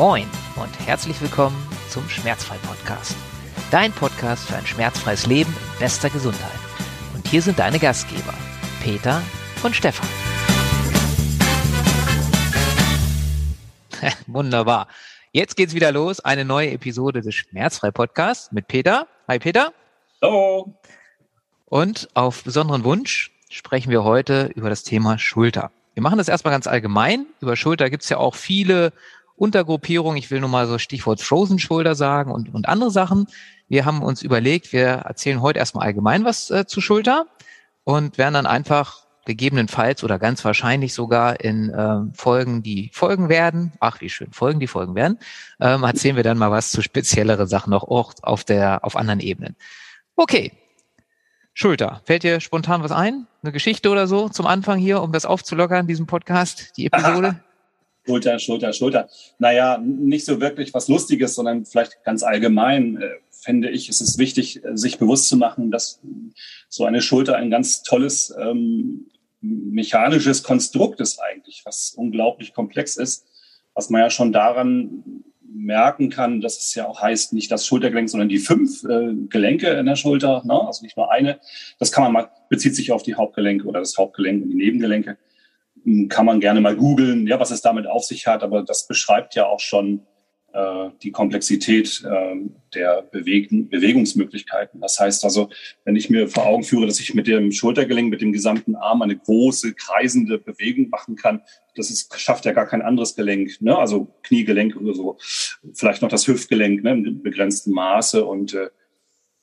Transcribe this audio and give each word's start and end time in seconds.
Moin 0.00 0.26
und 0.56 0.86
herzlich 0.86 1.20
willkommen 1.20 1.54
zum 1.90 2.08
Schmerzfrei-Podcast. 2.08 3.14
Dein 3.70 3.92
Podcast 3.92 4.48
für 4.48 4.56
ein 4.56 4.64
schmerzfreies 4.64 5.26
Leben 5.26 5.54
in 5.74 5.78
bester 5.78 6.08
Gesundheit. 6.08 6.58
Und 7.14 7.28
hier 7.28 7.42
sind 7.42 7.58
deine 7.58 7.78
Gastgeber, 7.78 8.32
Peter 8.82 9.20
und 9.62 9.76
Stefan. 9.76 10.08
Wunderbar. 14.26 14.88
Jetzt 15.32 15.56
geht's 15.56 15.74
wieder 15.74 15.92
los. 15.92 16.20
Eine 16.20 16.46
neue 16.46 16.70
Episode 16.70 17.20
des 17.20 17.34
Schmerzfrei-Podcasts 17.34 18.52
mit 18.52 18.68
Peter. 18.68 19.06
Hi 19.28 19.38
Peter. 19.38 19.74
Hallo. 20.22 20.72
Und 21.66 22.08
auf 22.14 22.42
besonderen 22.42 22.84
Wunsch 22.84 23.32
sprechen 23.50 23.90
wir 23.90 24.02
heute 24.02 24.50
über 24.54 24.70
das 24.70 24.82
Thema 24.82 25.18
Schulter. 25.18 25.70
Wir 25.92 26.02
machen 26.02 26.16
das 26.16 26.28
erstmal 26.28 26.52
ganz 26.52 26.66
allgemein. 26.66 27.26
Über 27.42 27.56
Schulter 27.56 27.90
gibt's 27.90 28.08
ja 28.08 28.16
auch 28.16 28.34
viele 28.34 28.94
Untergruppierungen. 29.40 30.18
Ich 30.18 30.30
will 30.30 30.40
nur 30.40 30.50
mal 30.50 30.66
so 30.66 30.78
Stichwort 30.78 31.22
Frozen 31.22 31.58
Shoulder 31.58 31.94
sagen 31.94 32.30
und, 32.30 32.52
und 32.54 32.68
andere 32.68 32.90
Sachen. 32.90 33.26
Wir 33.68 33.86
haben 33.86 34.02
uns 34.02 34.20
überlegt, 34.22 34.72
wir 34.72 34.86
erzählen 34.86 35.40
heute 35.40 35.58
erstmal 35.58 35.86
allgemein 35.86 36.24
was 36.24 36.50
äh, 36.50 36.66
zu 36.66 36.80
Schulter 36.80 37.26
und 37.84 38.18
werden 38.18 38.34
dann 38.34 38.46
einfach 38.46 39.06
gegebenenfalls 39.24 40.04
oder 40.04 40.18
ganz 40.18 40.44
wahrscheinlich 40.44 40.92
sogar 40.92 41.40
in 41.40 41.70
äh, 41.70 42.00
Folgen, 42.14 42.62
die 42.62 42.90
Folgen 42.92 43.28
werden, 43.28 43.72
ach 43.80 44.00
wie 44.00 44.10
schön, 44.10 44.32
Folgen, 44.32 44.60
die 44.60 44.66
Folgen 44.66 44.94
werden, 44.94 45.18
ähm, 45.60 45.84
erzählen 45.84 46.16
wir 46.16 46.22
dann 46.22 46.38
mal 46.38 46.50
was 46.50 46.70
zu 46.70 46.82
speziellere 46.82 47.46
Sachen 47.46 47.70
noch 47.70 47.84
auch 47.84 48.12
auf 48.22 48.44
der 48.44 48.84
auf 48.84 48.96
anderen 48.96 49.20
Ebenen. 49.20 49.56
Okay, 50.16 50.52
Schulter. 51.54 52.02
Fällt 52.04 52.24
dir 52.24 52.40
spontan 52.40 52.82
was 52.82 52.92
ein? 52.92 53.26
Eine 53.42 53.52
Geschichte 53.52 53.88
oder 53.88 54.06
so 54.06 54.28
zum 54.28 54.46
Anfang 54.46 54.78
hier, 54.78 55.00
um 55.02 55.12
das 55.12 55.24
aufzulockern, 55.24 55.86
diesem 55.86 56.06
Podcast, 56.06 56.76
die 56.76 56.86
Episode? 56.86 57.40
Schulter, 58.10 58.40
Schulter, 58.40 58.72
Schulter. 58.72 59.08
Naja, 59.38 59.78
nicht 59.78 60.24
so 60.24 60.40
wirklich 60.40 60.74
was 60.74 60.88
Lustiges, 60.88 61.36
sondern 61.36 61.64
vielleicht 61.64 62.02
ganz 62.02 62.24
allgemein 62.24 62.96
äh, 62.96 63.08
fände 63.30 63.70
ich, 63.70 63.88
es 63.88 64.00
ist 64.00 64.18
wichtig, 64.18 64.64
äh, 64.64 64.76
sich 64.76 64.98
bewusst 64.98 65.28
zu 65.28 65.36
machen, 65.36 65.70
dass 65.70 66.00
so 66.68 66.84
eine 66.84 67.02
Schulter 67.02 67.36
ein 67.36 67.50
ganz 67.50 67.84
tolles 67.84 68.34
ähm, 68.36 69.06
mechanisches 69.40 70.42
Konstrukt 70.42 71.00
ist 71.00 71.20
eigentlich, 71.20 71.62
was 71.64 71.94
unglaublich 71.96 72.52
komplex 72.52 72.96
ist, 72.96 73.26
was 73.74 73.90
man 73.90 74.00
ja 74.00 74.10
schon 74.10 74.32
daran 74.32 75.22
merken 75.48 76.10
kann, 76.10 76.40
dass 76.40 76.58
es 76.58 76.74
ja 76.74 76.88
auch 76.88 77.00
heißt, 77.00 77.32
nicht 77.32 77.52
das 77.52 77.64
Schultergelenk, 77.64 78.10
sondern 78.10 78.28
die 78.28 78.38
fünf 78.38 78.82
äh, 78.82 79.14
Gelenke 79.28 79.68
in 79.68 79.86
der 79.86 79.96
Schulter, 79.96 80.42
ne? 80.44 80.66
also 80.66 80.82
nicht 80.82 80.96
nur 80.96 81.12
eine. 81.12 81.38
Das 81.78 81.92
kann 81.92 82.02
man 82.02 82.12
mal, 82.12 82.30
bezieht 82.48 82.74
sich 82.74 82.90
auf 82.90 83.04
die 83.04 83.14
Hauptgelenke 83.14 83.68
oder 83.68 83.78
das 83.78 83.96
Hauptgelenk 83.96 84.42
und 84.42 84.50
die 84.50 84.56
Nebengelenke. 84.56 85.16
Hm, 85.84 86.08
kann 86.08 86.26
man 86.26 86.40
gerne 86.40 86.60
mal 86.60 86.76
googeln, 86.76 87.26
ja, 87.26 87.40
was 87.40 87.50
es 87.50 87.62
damit 87.62 87.86
auf 87.86 88.04
sich 88.04 88.26
hat, 88.26 88.42
aber 88.42 88.62
das 88.62 88.86
beschreibt 88.86 89.34
ja 89.34 89.46
auch 89.46 89.60
schon 89.60 90.06
äh, 90.52 90.90
die 91.02 91.12
Komplexität 91.12 92.02
äh, 92.04 92.36
der 92.74 93.02
Bewegen, 93.02 93.68
Bewegungsmöglichkeiten. 93.68 94.80
Das 94.80 94.98
heißt 94.98 95.24
also, 95.24 95.48
wenn 95.84 95.96
ich 95.96 96.10
mir 96.10 96.28
vor 96.28 96.46
Augen 96.46 96.64
führe, 96.64 96.86
dass 96.86 97.00
ich 97.00 97.14
mit 97.14 97.26
dem 97.26 97.52
Schultergelenk, 97.52 98.10
mit 98.10 98.20
dem 98.20 98.32
gesamten 98.32 98.74
Arm 98.74 99.02
eine 99.02 99.16
große, 99.16 99.74
kreisende 99.74 100.38
Bewegung 100.38 100.88
machen 100.88 101.16
kann, 101.16 101.42
das 101.76 101.90
ist, 101.90 102.18
schafft 102.18 102.44
ja 102.46 102.52
gar 102.52 102.66
kein 102.66 102.82
anderes 102.82 103.14
Gelenk, 103.14 103.60
ne? 103.60 103.78
also 103.78 104.08
Kniegelenk 104.24 104.76
oder 104.76 104.92
so, 104.92 105.18
vielleicht 105.72 106.02
noch 106.02 106.08
das 106.08 106.26
Hüftgelenk 106.26 106.82
ne? 106.82 106.92
in 106.92 107.22
begrenztem 107.22 107.72
Maße 107.72 108.24
und 108.24 108.54
äh, 108.54 108.70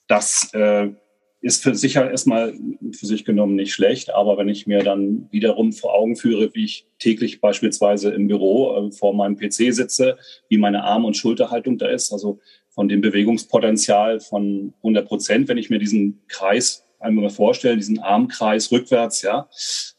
das 0.07 0.53
äh, 0.53 0.89
ist 1.47 1.63
für 1.63 1.73
sicher 1.73 2.11
erstmal 2.11 2.53
für 2.91 3.05
sich 3.05 3.25
genommen 3.25 3.55
nicht 3.55 3.73
schlecht, 3.73 4.13
aber 4.13 4.37
wenn 4.37 4.49
ich 4.49 4.67
mir 4.67 4.79
dann 4.79 5.27
wiederum 5.31 5.71
vor 5.71 5.95
Augen 5.95 6.15
führe, 6.15 6.53
wie 6.53 6.65
ich 6.65 6.85
täglich 6.99 7.39
beispielsweise 7.41 8.11
im 8.11 8.27
Büro 8.27 8.75
äh, 8.75 8.91
vor 8.91 9.13
meinem 9.13 9.37
PC 9.37 9.73
sitze, 9.73 10.17
wie 10.49 10.57
meine 10.57 10.83
Arm- 10.83 11.05
und 11.05 11.15
Schulterhaltung 11.15 11.77
da 11.77 11.87
ist, 11.87 12.11
also 12.11 12.39
von 12.69 12.89
dem 12.89 13.01
Bewegungspotenzial 13.01 14.19
von 14.19 14.73
100 14.77 15.07
Prozent, 15.07 15.47
wenn 15.47 15.57
ich 15.57 15.69
mir 15.69 15.79
diesen 15.79 16.21
Kreis 16.27 16.83
einmal 16.99 17.23
mal 17.23 17.29
vorstelle, 17.29 17.77
diesen 17.77 17.99
Armkreis 17.99 18.71
rückwärts, 18.71 19.21
ja, 19.21 19.49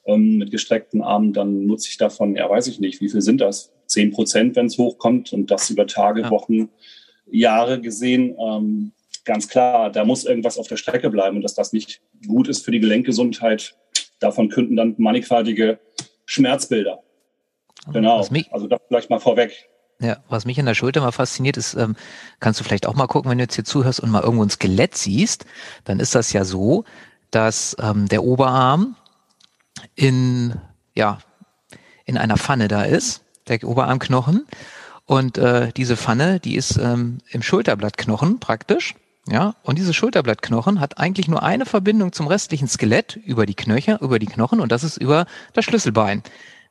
ähm, 0.04 0.38
mit 0.38 0.50
gestreckten 0.50 1.02
Armen, 1.02 1.32
dann 1.32 1.66
nutze 1.66 1.88
ich 1.88 1.96
davon, 1.96 2.36
ja, 2.36 2.48
weiß 2.48 2.66
ich 2.66 2.78
nicht, 2.78 3.00
wie 3.00 3.08
viel 3.08 3.22
sind 3.22 3.40
das? 3.40 3.72
10 3.86 4.10
Prozent, 4.10 4.56
wenn 4.56 4.66
es 4.66 4.76
hochkommt 4.76 5.32
und 5.32 5.50
das 5.50 5.70
über 5.70 5.86
Tage, 5.86 6.22
ja. 6.22 6.30
Wochen, 6.30 6.68
Jahre 7.30 7.80
gesehen. 7.80 8.36
Ähm, 8.38 8.92
ganz 9.28 9.46
klar, 9.46 9.90
da 9.90 10.04
muss 10.04 10.24
irgendwas 10.24 10.58
auf 10.58 10.66
der 10.66 10.78
Strecke 10.78 11.10
bleiben 11.10 11.36
und 11.36 11.42
dass 11.42 11.54
das 11.54 11.72
nicht 11.72 12.00
gut 12.26 12.48
ist 12.48 12.64
für 12.64 12.70
die 12.72 12.80
Gelenkgesundheit, 12.80 13.76
davon 14.18 14.48
könnten 14.48 14.74
dann 14.74 14.94
mannigfaltige 14.96 15.78
Schmerzbilder. 16.24 17.02
Genau, 17.92 18.26
also 18.50 18.66
das 18.66 18.80
vielleicht 18.88 19.10
mal 19.10 19.20
vorweg. 19.20 19.68
Ja, 20.00 20.18
was 20.28 20.46
mich 20.46 20.58
an 20.58 20.66
der 20.66 20.74
Schulter 20.74 21.00
mal 21.02 21.12
fasziniert 21.12 21.56
ist, 21.56 21.74
ähm, 21.74 21.94
kannst 22.40 22.58
du 22.58 22.64
vielleicht 22.64 22.86
auch 22.86 22.94
mal 22.94 23.06
gucken, 23.06 23.30
wenn 23.30 23.38
du 23.38 23.44
jetzt 23.44 23.54
hier 23.54 23.64
zuhörst 23.64 24.00
und 24.00 24.10
mal 24.10 24.22
irgendwo 24.22 24.44
ein 24.44 24.50
Skelett 24.50 24.96
siehst, 24.96 25.44
dann 25.84 26.00
ist 26.00 26.14
das 26.14 26.32
ja 26.32 26.44
so, 26.44 26.84
dass 27.30 27.76
ähm, 27.80 28.08
der 28.08 28.24
Oberarm 28.24 28.96
in, 29.94 30.54
ja, 30.94 31.18
in 32.06 32.16
einer 32.16 32.38
Pfanne 32.38 32.68
da 32.68 32.84
ist, 32.84 33.24
der 33.48 33.62
Oberarmknochen. 33.64 34.46
Und 35.04 35.36
äh, 35.36 35.72
diese 35.72 35.96
Pfanne, 35.96 36.40
die 36.40 36.56
ist 36.56 36.76
ähm, 36.78 37.18
im 37.30 37.42
Schulterblattknochen 37.42 38.40
praktisch. 38.40 38.94
Ja, 39.30 39.54
und 39.62 39.78
diese 39.78 39.92
Schulterblattknochen 39.92 40.80
hat 40.80 40.98
eigentlich 40.98 41.28
nur 41.28 41.42
eine 41.42 41.66
Verbindung 41.66 42.12
zum 42.12 42.28
restlichen 42.28 42.66
Skelett 42.66 43.16
über 43.16 43.44
die 43.44 43.54
Knöcher, 43.54 44.00
über 44.00 44.18
die 44.18 44.26
Knochen 44.26 44.60
und 44.60 44.72
das 44.72 44.84
ist 44.84 44.96
über 44.96 45.26
das 45.52 45.66
Schlüsselbein. 45.66 46.22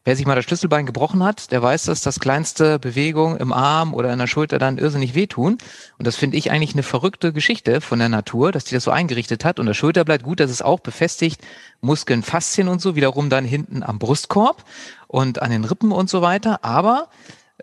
Wer 0.05 0.15
sich 0.15 0.25
mal 0.25 0.35
das 0.35 0.45
Schlüsselbein 0.45 0.85
gebrochen 0.85 1.21
hat, 1.21 1.51
der 1.51 1.61
weiß, 1.61 1.83
dass 1.83 2.01
das 2.01 2.21
kleinste 2.21 2.79
Bewegung 2.79 3.35
im 3.37 3.51
Arm 3.51 3.93
oder 3.93 4.11
in 4.13 4.19
der 4.19 4.27
Schulter 4.27 4.57
dann 4.57 4.77
irrsinnig 4.77 5.15
wehtun. 5.15 5.57
Und 5.97 6.07
das 6.07 6.15
finde 6.15 6.37
ich 6.37 6.49
eigentlich 6.49 6.73
eine 6.73 6.83
verrückte 6.83 7.33
Geschichte 7.33 7.81
von 7.81 7.99
der 7.99 8.07
Natur, 8.07 8.53
dass 8.53 8.63
die 8.63 8.73
das 8.73 8.85
so 8.85 8.91
eingerichtet 8.91 9.43
hat. 9.43 9.59
Und 9.59 9.65
das 9.65 9.75
Schulterblatt, 9.75 10.23
gut, 10.23 10.39
das 10.39 10.49
ist 10.49 10.63
auch 10.63 10.79
befestigt, 10.79 11.41
Muskeln, 11.81 12.23
Faszien 12.23 12.69
und 12.69 12.79
so, 12.79 12.95
wiederum 12.95 13.29
dann 13.29 13.43
hinten 13.43 13.83
am 13.83 13.99
Brustkorb 13.99 14.63
und 15.07 15.41
an 15.41 15.51
den 15.51 15.65
Rippen 15.65 15.91
und 15.91 16.09
so 16.09 16.21
weiter. 16.21 16.63
Aber 16.63 17.09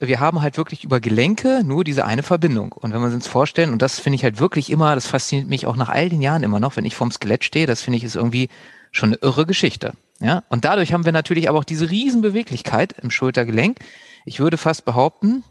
wir 0.01 0.21
haben 0.21 0.43
halt 0.43 0.57
wirklich 0.57 0.85
über 0.85 1.01
Gelenke 1.01 1.63
nur 1.65 1.85
diese 1.85 2.05
eine 2.05 2.23
Verbindung. 2.23 2.73
Und 2.73 2.93
wenn 2.93 3.01
wir 3.01 3.09
uns 3.09 3.29
vorstellen, 3.29 3.73
und 3.73 3.81
das 3.81 4.01
finde 4.01 4.17
ich 4.17 4.25
halt 4.25 4.41
wirklich 4.41 4.71
immer, 4.71 4.95
das 4.95 5.07
fasziniert 5.07 5.49
mich 5.49 5.67
auch 5.67 5.77
nach 5.77 5.89
all 5.89 6.09
den 6.09 6.21
Jahren 6.21 6.43
immer 6.43 6.61
noch, 6.61 6.77
wenn 6.77 6.85
ich 6.85 6.97
vorm 6.97 7.13
Skelett 7.13 7.45
stehe, 7.45 7.67
das 7.67 7.83
finde 7.83 7.99
ich 7.99 8.05
ist 8.05 8.17
irgendwie 8.17 8.49
schon 8.91 9.11
eine 9.11 9.19
irre 9.23 9.47
Geschichte. 9.47 9.93
Ja, 10.21 10.43
und 10.49 10.65
dadurch 10.65 10.93
haben 10.93 11.05
wir 11.05 11.13
natürlich 11.13 11.49
aber 11.49 11.59
auch 11.59 11.65
diese 11.65 11.91
Riesenbeweglichkeit 11.91 12.95
im 13.03 13.11
Schultergelenk. 13.11 13.79
Ich 14.25 14.41
würde 14.41 14.57
fast 14.57 14.85
behaupten, 14.85 15.45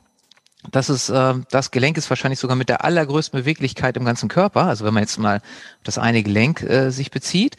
dass 0.71 0.89
es, 0.89 1.09
äh, 1.09 1.33
das 1.51 1.71
Gelenk 1.71 1.97
ist 1.97 2.09
wahrscheinlich 2.09 2.39
sogar 2.39 2.55
mit 2.55 2.69
der 2.69 2.83
allergrößten 2.83 3.39
Beweglichkeit 3.39 3.97
im 3.97 4.05
ganzen 4.05 4.29
Körper. 4.29 4.63
Also 4.63 4.85
wenn 4.85 4.93
man 4.93 5.03
jetzt 5.03 5.17
mal 5.17 5.41
das 5.83 5.97
eine 5.97 6.23
Gelenk 6.23 6.63
äh, 6.63 6.89
sich 6.89 7.11
bezieht. 7.11 7.57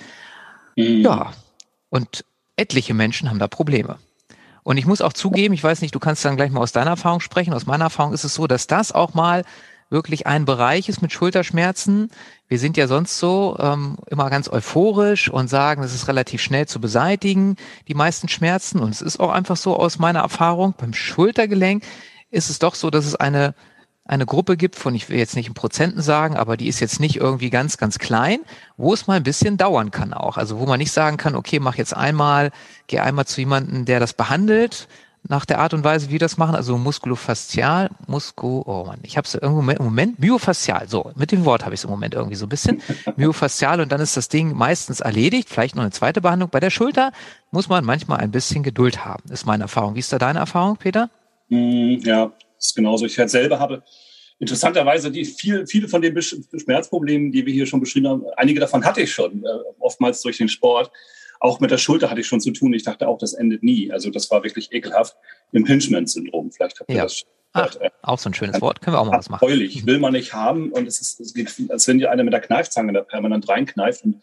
Mhm. 0.77 1.03
Ja. 1.03 1.33
Und 1.91 2.25
etliche 2.56 2.94
Menschen 2.94 3.31
haben 3.31 3.39
da 3.39 3.49
Probleme. 3.49 3.99
Und 4.65 4.79
ich 4.79 4.87
muss 4.87 5.03
auch 5.03 5.13
zugeben, 5.13 5.55
ich 5.55 5.63
weiß 5.63 5.83
nicht, 5.83 5.95
du 5.95 6.01
kannst 6.01 6.25
dann 6.25 6.37
gleich 6.37 6.51
mal 6.51 6.61
aus 6.61 6.73
deiner 6.73 6.91
Erfahrung 6.91 7.21
sprechen. 7.21 7.53
Aus 7.53 7.67
meiner 7.67 7.85
Erfahrung 7.85 8.13
ist 8.13 8.25
es 8.25 8.35
so, 8.35 8.47
dass 8.47 8.67
das 8.67 8.93
auch 8.93 9.15
mal 9.15 9.45
wirklich 9.91 10.27
ein 10.27 10.47
Bereich 10.47 10.89
ist 10.89 11.03
mit 11.03 11.13
Schulterschmerzen. 11.13 12.11
Wir 12.49 12.59
sind 12.59 12.77
ja 12.77 12.89
sonst 12.89 13.19
so 13.19 13.57
ähm, 13.61 13.99
immer 14.09 14.31
ganz 14.31 14.49
euphorisch 14.49 15.29
und 15.29 15.49
sagen, 15.49 15.83
es 15.83 15.95
ist 15.95 16.09
relativ 16.09 16.41
schnell 16.43 16.67
zu 16.67 16.81
beseitigen, 16.81 17.57
die 17.87 17.95
meisten 17.95 18.29
Schmerzen. 18.29 18.81
Und 18.81 18.91
es 18.91 19.03
ist 19.03 19.21
auch 19.21 19.31
einfach 19.31 19.57
so 19.57 19.77
aus 19.77 19.99
meiner 19.99 20.21
Erfahrung, 20.21 20.75
beim 20.77 20.95
Schultergelenk 20.95 21.85
ist 22.31 22.51
es 22.51 22.59
doch 22.59 22.75
so, 22.75 22.91
dass 22.91 23.07
es 23.07 23.15
eine 23.15 23.55
eine 24.07 24.27
Gruppe 24.27 24.57
gibt 24.57 24.77
von, 24.77 24.95
ich 24.95 25.09
will 25.09 25.19
jetzt 25.19 25.35
nicht 25.35 25.49
in 25.49 25.55
Prozenten 25.55 26.03
sagen, 26.03 26.37
aber 26.37 26.57
die 26.57 26.69
ist 26.69 26.81
jetzt 26.81 27.01
nicht 27.01 27.17
irgendwie 27.17 27.51
ganz, 27.51 27.79
ganz 27.79 27.99
klein, 27.99 28.41
wo 28.77 28.93
es 28.93 29.07
mal 29.07 29.15
ein 29.17 29.23
bisschen 29.23 29.57
dauern 29.57 29.91
kann 29.91 30.13
auch. 30.13 30.37
Also 30.37 30.59
wo 30.59 30.67
man 30.67 30.79
nicht 30.79 30.93
sagen 30.93 31.17
kann, 31.17 31.35
okay, 31.35 31.59
mach 31.59 31.77
jetzt 31.77 31.97
einmal, 31.97 32.51
geh 32.87 32.99
einmal 32.99 33.25
zu 33.25 33.41
jemandem, 33.41 33.87
der 33.87 34.01
das 34.01 34.13
behandelt, 34.13 34.89
nach 35.27 35.47
der 35.47 35.59
Art 35.59 35.73
und 35.73 35.85
Weise, 35.85 36.09
wie 36.09 36.12
wir 36.12 36.19
das 36.19 36.37
machen, 36.37 36.55
also 36.55 36.77
muskulofaszial, 36.77 37.91
Musku, 38.06 38.62
oh 38.67 38.85
Mann, 38.85 38.99
ich 39.03 39.17
habe 39.17 39.27
es 39.27 39.41
Moment, 39.41 39.79
im 39.79 39.87
Moment, 39.87 40.19
myofaszial, 40.19 40.87
so, 40.87 41.12
mit 41.15 41.33
dem 41.33 41.47
Wort 41.47 41.65
habe 41.65 41.75
ich 41.75 41.81
es 41.81 41.85
im 41.85 41.91
Moment 41.91 42.15
irgendwie 42.15 42.37
so 42.37 42.45
ein 42.45 42.50
bisschen, 42.50 42.83
myofaszial 43.17 43.81
und 43.81 43.91
dann 43.91 44.03
ist 44.03 44.17
das 44.17 44.29
Ding 44.29 44.55
meistens 44.55 45.00
erledigt, 45.00 45.49
vielleicht 45.49 45.77
noch 45.77 45.83
eine 45.83 45.93
zweite 45.93 46.21
Behandlung. 46.21 46.50
Bei 46.50 46.61
der 46.61 46.71
Schulter 46.71 47.11
muss 47.50 47.69
man 47.69 47.85
manchmal 47.85 48.19
ein 48.19 48.31
bisschen 48.31 48.62
Geduld 48.62 49.05
haben, 49.07 49.23
ist 49.31 49.47
meine 49.47 49.65
Erfahrung. 49.65 49.95
Wie 49.95 50.00
ist 50.00 50.12
da 50.12 50.19
deine 50.19 50.41
Erfahrung, 50.41 50.77
Peter? 50.77 51.09
Mm, 51.49 52.00
ja, 52.55 52.59
ist 52.59 52.75
genauso. 52.75 53.06
Ich 53.06 53.19
halt 53.19 53.31
selber 53.31 53.59
habe 53.59 53.83
interessanterweise 54.39 55.11
die 55.11 55.25
viel, 55.25 55.67
viele 55.67 55.89
von 55.89 56.03
den 56.03 56.21
Schmerzproblemen, 56.21 57.33
die 57.33 57.47
wir 57.47 57.53
hier 57.53 57.67
schon 57.67 57.81
beschrieben 57.81 58.09
haben, 58.09 58.25
einige 58.37 58.61
davon 58.61 58.85
hatte 58.85 59.01
ich 59.01 59.12
schon, 59.12 59.45
äh, 59.45 59.49
oftmals 59.79 60.23
durch 60.23 60.39
den 60.39 60.49
Sport. 60.49 60.91
Auch 61.41 61.61
mit 61.61 61.71
der 61.71 61.79
Schulter 61.79 62.11
hatte 62.11 62.21
ich 62.21 62.27
schon 62.27 62.41
zu 62.41 62.53
tun. 62.53 62.73
Ich 62.73 62.85
dachte 62.85 63.06
auch, 63.06 63.19
das 63.19 63.35
endet 63.35 63.62
nie. 63.62 63.93
Also 63.93 64.11
das 64.11 64.31
war 64.31 64.43
wirklich 64.45 64.73
ekelhaft. 64.73 65.17
Impingement-Syndrom. 65.53 66.51
Vielleicht 66.53 66.81
habt 66.81 66.91
ihr 66.91 66.97
ja. 66.97 67.03
das 67.03 67.25
Ach, 67.53 67.77
äh, 67.77 67.91
auch 68.03 68.19
so 68.19 68.31
ein 68.31 68.35
schönes 68.35 68.61
Wort. 68.61 68.81
Können 68.81 68.97
wir 68.97 69.00
auch 69.00 69.07
mal 69.07 69.19
was 69.19 69.29
machen. 69.29 69.47
Heulig. 69.47 69.87
Will 69.87 69.99
man 69.99 70.12
nicht 70.12 70.33
haben. 70.33 70.73
Und 70.73 70.89
es, 70.89 71.00
ist, 71.00 71.21
es 71.21 71.35
geht, 71.35 71.53
als 71.69 71.87
wenn 71.87 71.99
dir 71.99 72.11
einer 72.11 72.25
mit 72.25 72.33
der 72.33 72.41
Kneifzange 72.41 72.93
da 72.93 73.03
permanent 73.03 73.49
reinkneift. 73.49 74.05
Und, 74.05 74.23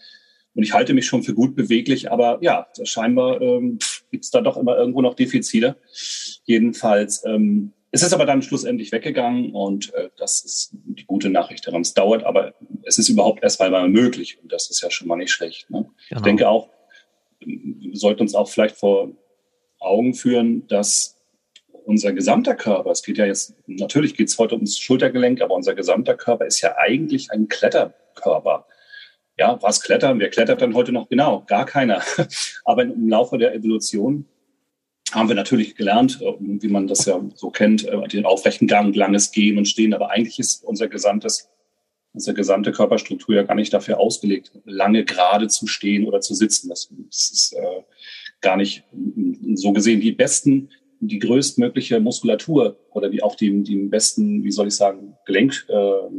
und 0.56 0.64
ich 0.64 0.74
halte 0.74 0.94
mich 0.94 1.06
schon 1.06 1.22
für 1.22 1.34
gut 1.34 1.56
beweglich. 1.56 2.12
Aber 2.12 2.40
ja, 2.42 2.68
scheinbar 2.84 3.40
ähm, 3.40 3.78
gibt 4.10 4.26
es 4.26 4.32
da 4.32 4.42
doch 4.42 4.58
immer 4.58 4.76
irgendwo 4.76 5.02
noch 5.02 5.14
Defizite. 5.14 5.78
Jedenfalls 6.44 7.24
ähm, 7.26 7.72
es 7.92 8.04
ist 8.04 8.14
aber 8.14 8.26
dann 8.26 8.42
schlussendlich 8.42 8.92
weggegangen 8.92 9.52
und 9.54 9.94
äh, 9.94 10.10
das 10.18 10.44
ist 10.44 10.72
die 10.72 11.06
gute 11.06 11.30
Nachricht 11.30 11.68
daran. 11.68 11.82
Es 11.82 11.94
dauert, 11.94 12.24
aber 12.24 12.54
es 12.84 12.98
ist 12.98 13.10
überhaupt 13.10 13.44
erst 13.44 13.60
mal 13.60 13.90
möglich 13.90 14.40
und 14.42 14.52
das 14.52 14.70
ist 14.70 14.82
ja 14.82 14.90
schon 14.90 15.08
mal 15.08 15.18
nicht 15.18 15.32
schlecht. 15.32 15.70
Ne? 15.70 15.90
Genau. 16.10 16.20
Ich 16.20 16.24
denke 16.24 16.50
auch, 16.50 16.70
wir 17.40 17.98
sollten 17.98 18.22
uns 18.22 18.36
auch 18.36 18.50
vielleicht 18.50 18.78
vor 18.78 19.12
Augen 19.80 20.14
führen, 20.14 20.68
dass 20.68 21.18
unser 21.86 22.14
gesamter 22.14 22.56
Körper, 22.56 22.92
es 22.92 23.04
geht 23.04 23.18
ja 23.18 23.26
jetzt, 23.26 23.56
natürlich 23.68 24.16
geht 24.16 24.30
es 24.30 24.38
heute 24.38 24.56
ums 24.56 24.78
Schultergelenk, 24.78 25.42
aber 25.42 25.56
unser 25.56 25.74
gesamter 25.74 26.16
Körper 26.16 26.46
ist 26.46 26.62
ja 26.62 26.78
eigentlich 26.78 27.32
ein 27.32 27.48
Kletterkörper. 27.48 28.68
Ja, 29.38 29.58
was 29.62 29.82
klettern? 29.82 30.20
Wer 30.20 30.30
klettert 30.30 30.62
dann 30.62 30.76
heute 30.76 30.92
noch? 30.92 31.10
Genau, 31.10 31.44
gar 31.48 31.66
keiner. 31.66 32.04
Aber 32.66 32.84
im 32.84 33.10
Laufe 33.10 33.40
der 33.40 33.56
Evolution 33.56 34.26
haben 35.12 35.30
wir 35.30 35.36
natürlich 35.36 35.76
gelernt, 35.76 36.22
äh, 36.22 36.34
wie 36.40 36.68
man 36.68 36.88
das 36.88 37.06
ja 37.06 37.22
so 37.36 37.50
kennt, 37.50 37.88
äh, 37.88 38.08
den 38.08 38.26
aufrechten 38.26 38.68
Gang, 38.68 38.96
langes 38.96 39.32
Gehen 39.32 39.58
und 39.58 39.68
Stehen. 39.68 39.94
Aber 39.94 40.12
eigentlich 40.12 40.40
ist 40.40 40.64
unser 40.64 40.88
gesamtes, 40.88 41.50
unsere 42.14 42.36
gesamte 42.36 42.72
Körperstruktur 42.72 43.36
ja 43.36 43.44
gar 43.44 43.56
nicht 43.56 43.74
dafür 43.74 44.00
ausgelegt, 44.00 44.52
lange 44.66 45.06
gerade 45.06 45.48
zu 45.48 45.68
stehen 45.68 46.06
oder 46.06 46.22
zu 46.22 46.34
sitzen. 46.34 46.70
Das, 46.70 46.90
ist 47.10 47.54
äh, 47.54 47.82
gar 48.42 48.58
nicht 48.58 48.84
so 49.54 49.72
gesehen. 49.72 50.02
Die 50.02 50.12
besten, 50.12 50.70
die 51.00 51.20
größtmögliche 51.20 52.00
Muskulatur 52.00 52.78
oder 52.92 53.12
wie 53.12 53.24
auch 53.24 53.36
die, 53.36 53.64
die 53.64 53.76
besten, 53.76 54.44
wie 54.44 54.52
soll 54.52 54.68
ich 54.68 54.76
sagen, 54.76 55.16
Gelenk, 55.26 55.66
äh, 55.70 56.10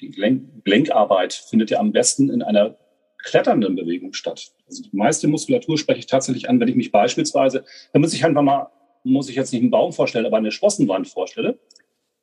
die 0.00 0.10
Gelenk, 0.10 0.64
Gelenkarbeit 0.64 1.32
findet 1.32 1.70
ja 1.70 1.78
am 1.78 1.92
besten 1.92 2.30
in 2.30 2.42
einer 2.42 2.76
kletternden 3.18 3.74
Bewegung 3.74 4.12
statt. 4.12 4.52
Also 4.66 4.82
die 4.82 4.96
meiste 4.96 5.28
Muskulatur 5.28 5.78
spreche 5.78 6.00
ich 6.00 6.06
tatsächlich 6.06 6.48
an, 6.48 6.60
wenn 6.60 6.68
ich 6.68 6.76
mich 6.76 6.90
beispielsweise, 6.90 7.64
da 7.92 7.98
muss 7.98 8.14
ich 8.14 8.24
einfach 8.24 8.42
mal, 8.42 8.70
muss 9.02 9.28
ich 9.28 9.36
jetzt 9.36 9.52
nicht 9.52 9.62
einen 9.62 9.70
Baum 9.70 9.92
vorstellen, 9.92 10.26
aber 10.26 10.38
eine 10.38 10.50
Sprossenwand 10.50 11.08
vorstelle. 11.08 11.58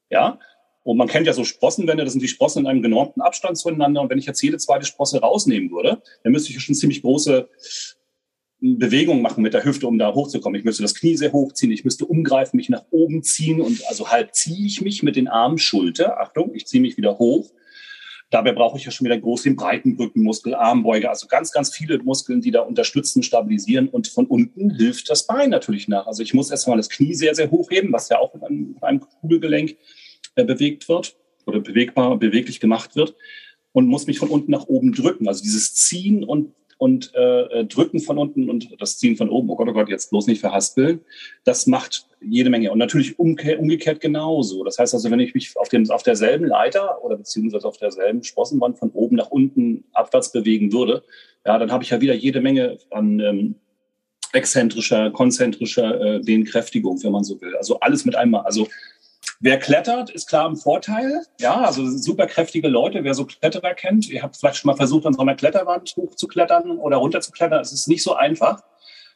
Ja. 0.09 0.39
Und 0.83 0.97
man 0.97 1.07
kennt 1.07 1.27
ja 1.27 1.33
so 1.33 1.43
Sprossenwände, 1.43 2.03
das 2.03 2.13
sind 2.13 2.23
die 2.23 2.27
Sprossen 2.27 2.63
in 2.63 2.67
einem 2.67 2.81
genormten 2.81 3.21
Abstand 3.21 3.57
zueinander. 3.57 4.01
Und 4.01 4.09
wenn 4.09 4.17
ich 4.17 4.25
jetzt 4.25 4.41
jede 4.41 4.57
zweite 4.57 4.85
Sprosse 4.85 5.19
rausnehmen 5.19 5.69
würde, 5.69 6.01
dann 6.23 6.31
müsste 6.31 6.51
ich 6.51 6.59
schon 6.59 6.73
ziemlich 6.73 7.03
große 7.03 7.47
Bewegungen 8.61 9.21
machen 9.21 9.43
mit 9.43 9.53
der 9.53 9.63
Hüfte, 9.63 9.87
um 9.87 9.99
da 9.99 10.13
hochzukommen. 10.13 10.57
Ich 10.57 10.65
müsste 10.65 10.81
das 10.81 10.95
Knie 10.95 11.17
sehr 11.17 11.33
hochziehen, 11.33 11.71
ich 11.71 11.83
müsste 11.83 12.05
umgreifen, 12.05 12.57
mich 12.57 12.69
nach 12.69 12.85
oben 12.89 13.21
ziehen 13.21 13.61
und 13.61 13.83
also 13.87 14.09
halb 14.09 14.33
ziehe 14.33 14.65
ich 14.65 14.81
mich 14.81 15.03
mit 15.03 15.15
den 15.15 15.27
Armen 15.27 15.59
Schulter. 15.59 16.19
Achtung, 16.19 16.53
ich 16.53 16.65
ziehe 16.65 16.81
mich 16.81 16.97
wieder 16.97 17.17
hoch 17.19 17.51
Dabei 18.31 18.53
brauche 18.53 18.77
ich 18.77 18.85
ja 18.85 18.91
schon 18.91 19.05
wieder 19.05 19.19
groß 19.19 19.43
den 19.43 19.57
breiten 19.57 19.97
Brückenmuskel, 19.97 20.55
Armbeuge, 20.55 21.09
also 21.09 21.27
ganz, 21.27 21.51
ganz 21.51 21.75
viele 21.75 21.99
Muskeln, 21.99 22.39
die 22.39 22.51
da 22.51 22.61
unterstützen, 22.61 23.23
stabilisieren. 23.23 23.89
Und 23.89 24.07
von 24.07 24.25
unten 24.25 24.69
hilft 24.71 25.09
das 25.09 25.27
Bein 25.27 25.49
natürlich 25.49 25.89
nach. 25.89 26.07
Also 26.07 26.23
ich 26.23 26.33
muss 26.33 26.49
erstmal 26.49 26.77
das 26.77 26.89
Knie 26.89 27.13
sehr, 27.13 27.35
sehr 27.35 27.51
hochheben, 27.51 27.91
was 27.91 28.07
ja 28.07 28.19
auch 28.19 28.33
in 28.33 28.43
einem, 28.43 28.75
in 28.77 28.83
einem 28.83 28.99
Kugelgelenk 29.01 29.75
äh, 30.35 30.45
bewegt 30.45 30.87
wird 30.87 31.17
oder 31.45 31.59
bewegbar, 31.59 32.17
beweglich 32.17 32.61
gemacht 32.61 32.95
wird 32.95 33.15
und 33.73 33.87
muss 33.87 34.07
mich 34.07 34.19
von 34.19 34.29
unten 34.29 34.51
nach 34.51 34.67
oben 34.67 34.93
drücken. 34.93 35.27
Also 35.27 35.43
dieses 35.43 35.75
Ziehen 35.75 36.23
und 36.23 36.53
und 36.81 37.13
äh, 37.13 37.59
äh, 37.59 37.65
drücken 37.65 37.99
von 37.99 38.17
unten 38.17 38.49
und 38.49 38.81
das 38.81 38.97
Ziehen 38.97 39.15
von 39.15 39.29
oben, 39.29 39.51
oh 39.51 39.55
Gott, 39.55 39.67
oh 39.69 39.73
Gott, 39.73 39.87
jetzt 39.87 40.09
bloß 40.09 40.25
nicht 40.25 40.41
verhaspeln, 40.41 41.01
das 41.43 41.67
macht 41.67 42.07
jede 42.21 42.49
Menge. 42.49 42.71
Und 42.71 42.79
natürlich 42.79 43.19
umge 43.19 43.59
umgekehrt 43.59 44.01
genauso. 44.01 44.63
Das 44.63 44.79
heißt 44.79 44.95
also, 44.95 45.11
wenn 45.11 45.19
ich 45.19 45.35
mich 45.35 45.55
auf, 45.57 45.69
dem, 45.69 45.87
auf 45.91 46.01
derselben 46.01 46.47
Leiter 46.47 47.03
oder 47.03 47.17
beziehungsweise 47.17 47.67
auf 47.67 47.77
derselben 47.77 48.23
Sprossenwand 48.23 48.79
von 48.79 48.89
oben 48.93 49.17
nach 49.17 49.29
unten 49.29 49.83
abwärts 49.93 50.31
bewegen 50.31 50.73
würde, 50.73 51.03
ja, 51.45 51.59
dann 51.59 51.71
habe 51.71 51.83
ich 51.83 51.91
ja 51.91 52.01
wieder 52.01 52.15
jede 52.15 52.41
Menge 52.41 52.79
an 52.89 53.19
ähm, 53.19 53.55
exzentrischer, 54.33 55.11
konzentrischer 55.11 56.01
äh, 56.01 56.21
Dehnkräftigung, 56.21 57.03
wenn 57.03 57.11
man 57.11 57.23
so 57.23 57.39
will. 57.41 57.55
Also 57.57 57.79
alles 57.79 58.05
mit 58.05 58.15
einmal. 58.15 58.41
Also 58.41 58.67
Wer 59.43 59.57
klettert, 59.57 60.11
ist 60.11 60.27
klar 60.27 60.47
im 60.47 60.55
Vorteil. 60.55 61.25
Ja, 61.39 61.61
also 61.61 61.83
superkräftige 61.97 62.67
Leute, 62.67 63.03
wer 63.03 63.15
so 63.15 63.25
Kletterer 63.25 63.73
kennt. 63.73 64.07
Ihr 64.07 64.21
habt 64.21 64.37
vielleicht 64.37 64.57
schon 64.57 64.69
mal 64.69 64.77
versucht, 64.77 65.07
an 65.07 65.13
so 65.13 65.21
einer 65.21 65.33
Kletterwand 65.33 65.95
hochzuklettern 65.97 66.77
oder 66.77 66.97
runterzuklettern. 66.97 67.59
Es 67.59 67.71
ist 67.71 67.87
nicht 67.87 68.03
so 68.03 68.13
einfach. 68.13 68.61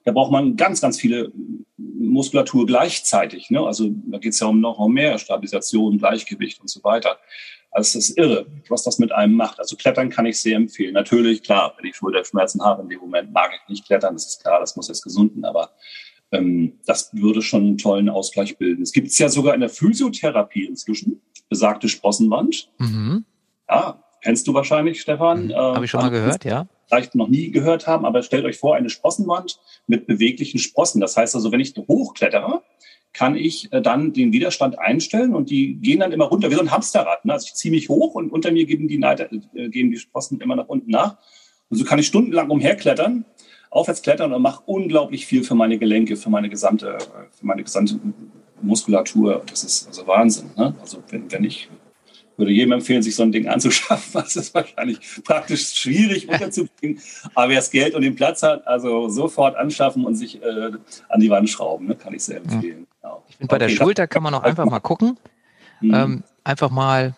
Da 0.03 0.11
braucht 0.11 0.31
man 0.31 0.55
ganz, 0.55 0.81
ganz 0.81 0.99
viele 0.99 1.31
Muskulatur 1.77 2.65
gleichzeitig. 2.65 3.51
Ne? 3.51 3.61
Also 3.61 3.91
da 4.07 4.17
geht 4.17 4.33
es 4.33 4.39
ja 4.39 4.47
um 4.47 4.61
noch 4.61 4.87
mehr 4.87 5.19
Stabilisation, 5.19 5.99
Gleichgewicht 5.99 6.59
und 6.59 6.71
so 6.71 6.83
weiter. 6.83 7.19
Also 7.69 7.99
es 7.99 8.09
ist 8.09 8.17
irre, 8.17 8.47
was 8.69 8.83
das 8.83 8.97
mit 8.97 9.11
einem 9.11 9.35
macht. 9.35 9.59
Also 9.59 9.75
Klettern 9.75 10.09
kann 10.09 10.25
ich 10.25 10.39
sehr 10.39 10.55
empfehlen. 10.55 10.93
Natürlich, 10.93 11.43
klar, 11.43 11.75
wenn 11.77 11.87
ich 11.87 11.97
Schulterschmerzen 11.97 12.63
habe, 12.63 12.81
in 12.81 12.89
dem 12.89 13.01
Moment 13.01 13.31
mag 13.31 13.51
ich 13.53 13.69
nicht 13.69 13.85
klettern, 13.85 14.15
das 14.15 14.25
ist 14.25 14.41
klar, 14.41 14.59
das 14.59 14.75
muss 14.75 14.87
jetzt 14.87 15.03
gesunden, 15.03 15.45
aber 15.45 15.71
das 16.31 17.11
würde 17.13 17.41
schon 17.41 17.61
einen 17.61 17.77
tollen 17.77 18.09
Ausgleich 18.09 18.57
bilden. 18.57 18.81
Es 18.81 18.91
gibt 18.91 19.07
es 19.07 19.17
ja 19.17 19.29
sogar 19.29 19.53
in 19.53 19.61
der 19.61 19.69
Physiotherapie 19.69 20.65
inzwischen, 20.65 21.21
besagte 21.49 21.87
Sprossenwand. 21.87 22.69
Mhm. 22.79 23.25
Ja, 23.69 24.03
kennst 24.21 24.47
du 24.47 24.53
wahrscheinlich, 24.53 25.01
Stefan. 25.01 25.45
Mhm. 25.45 25.51
Äh, 25.51 25.55
Habe 25.55 25.85
ich 25.85 25.91
schon 25.91 26.01
mal 26.01 26.09
gehört, 26.09 26.43
ja. 26.45 26.67
Vielleicht 26.87 27.15
noch 27.15 27.27
nie 27.27 27.51
gehört 27.51 27.87
haben, 27.87 28.05
aber 28.05 28.21
stellt 28.21 28.45
euch 28.45 28.57
vor, 28.57 28.75
eine 28.75 28.89
Sprossenwand 28.89 29.59
mit 29.87 30.07
beweglichen 30.07 30.59
Sprossen. 30.59 31.01
Das 31.01 31.17
heißt 31.17 31.35
also, 31.35 31.51
wenn 31.51 31.59
ich 31.59 31.73
hochklettere, 31.75 32.61
kann 33.15 33.35
ich 33.35 33.71
äh, 33.71 33.81
dann 33.81 34.13
den 34.13 34.33
Widerstand 34.33 34.77
einstellen 34.77 35.33
und 35.33 35.49
die 35.49 35.75
gehen 35.75 36.01
dann 36.01 36.11
immer 36.11 36.25
runter, 36.25 36.51
wie 36.51 36.55
so 36.55 36.61
ein 36.61 36.71
Hamsterrad. 36.71 37.25
Ne? 37.25 37.33
Also 37.33 37.45
ich 37.47 37.53
ziehe 37.55 37.73
mich 37.73 37.89
hoch 37.89 38.13
und 38.13 38.31
unter 38.31 38.51
mir 38.51 38.65
geben 38.65 38.87
die, 38.87 38.97
Neiter, 38.97 39.31
äh, 39.31 39.69
geben 39.69 39.89
die 39.89 39.97
Sprossen 39.97 40.41
immer 40.41 40.55
nach 40.55 40.67
unten 40.67 40.91
nach. 40.91 41.17
Und 41.69 41.77
so 41.77 41.85
kann 41.85 41.97
ich 41.97 42.07
stundenlang 42.07 42.49
umherklettern 42.49 43.25
aufwärts 43.75 44.01
klettern 44.01 44.31
und 44.31 44.41
mache 44.41 44.63
unglaublich 44.65 45.25
viel 45.25 45.43
für 45.43 45.53
meine 45.53 45.77
Gelenke, 45.77 46.15
für 46.15 46.29
meine 46.29 46.49
gesamte, 46.49 46.97
für 47.37 47.45
meine 47.45 47.61
gesamte 47.61 47.99
Muskulatur. 48.61 49.43
Das 49.49 49.63
ist 49.63 49.87
also 49.87 50.07
Wahnsinn. 50.07 50.49
Ne? 50.55 50.73
Also 50.79 51.03
wenn, 51.09 51.29
wenn 51.31 51.43
ich 51.43 51.69
würde 52.37 52.51
jedem 52.51 52.71
empfehlen, 52.73 53.01
sich 53.01 53.15
so 53.15 53.23
ein 53.23 53.31
Ding 53.31 53.47
anzuschaffen. 53.47 54.05
Das 54.13 54.35
ist 54.35 54.53
wahrscheinlich 54.53 54.99
praktisch 55.23 55.73
schwierig 55.73 56.27
unterzubringen. 56.29 57.01
Aber 57.33 57.49
wer 57.49 57.57
das 57.57 57.69
Geld 57.69 57.95
und 57.95 58.01
den 58.01 58.15
Platz 58.15 58.43
hat, 58.43 58.65
also 58.65 59.09
sofort 59.09 59.55
anschaffen 59.57 60.05
und 60.05 60.15
sich 60.15 60.41
äh, 60.41 60.71
an 61.09 61.19
die 61.19 61.29
Wand 61.29 61.49
schrauben, 61.49 61.87
ne? 61.87 61.95
kann 61.95 62.13
ich 62.13 62.23
sehr 62.23 62.37
empfehlen. 62.37 62.87
Ja. 63.03 63.17
Ich 63.27 63.37
finde, 63.37 63.49
bei 63.49 63.57
okay, 63.57 63.67
der 63.67 63.75
Schulter 63.75 64.07
kann 64.07 64.23
man 64.23 64.33
auch 64.33 64.43
einfach 64.43 64.65
mal 64.65 64.79
gucken. 64.79 65.17
Mhm. 65.81 65.93
Ähm, 65.93 66.23
einfach 66.43 66.71
mal 66.71 67.15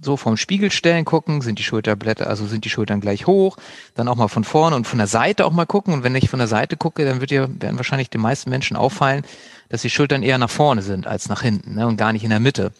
so 0.00 0.16
vom 0.16 0.36
Spiegel 0.36 0.70
stellen, 0.70 1.04
gucken, 1.04 1.40
sind 1.40 1.58
die 1.58 1.62
Schulterblätter, 1.62 2.28
also 2.28 2.46
sind 2.46 2.64
die 2.64 2.70
Schultern 2.70 3.00
gleich 3.00 3.26
hoch, 3.26 3.56
dann 3.94 4.08
auch 4.08 4.16
mal 4.16 4.28
von 4.28 4.44
vorne 4.44 4.76
und 4.76 4.86
von 4.86 4.98
der 4.98 5.08
Seite 5.08 5.44
auch 5.44 5.52
mal 5.52 5.66
gucken. 5.66 5.94
Und 5.94 6.04
wenn 6.04 6.14
ich 6.14 6.30
von 6.30 6.38
der 6.38 6.48
Seite 6.48 6.76
gucke, 6.76 7.04
dann 7.04 7.20
wird 7.20 7.30
dir, 7.30 7.48
werden 7.60 7.76
wahrscheinlich 7.76 8.10
den 8.10 8.20
meisten 8.20 8.50
Menschen 8.50 8.76
auffallen, 8.76 9.24
dass 9.68 9.82
die 9.82 9.90
Schultern 9.90 10.22
eher 10.22 10.38
nach 10.38 10.50
vorne 10.50 10.82
sind 10.82 11.06
als 11.06 11.28
nach 11.28 11.42
hinten 11.42 11.74
ne, 11.74 11.86
und 11.86 11.96
gar 11.96 12.12
nicht 12.12 12.24
in 12.24 12.30
der 12.30 12.40
Mitte. 12.40 12.72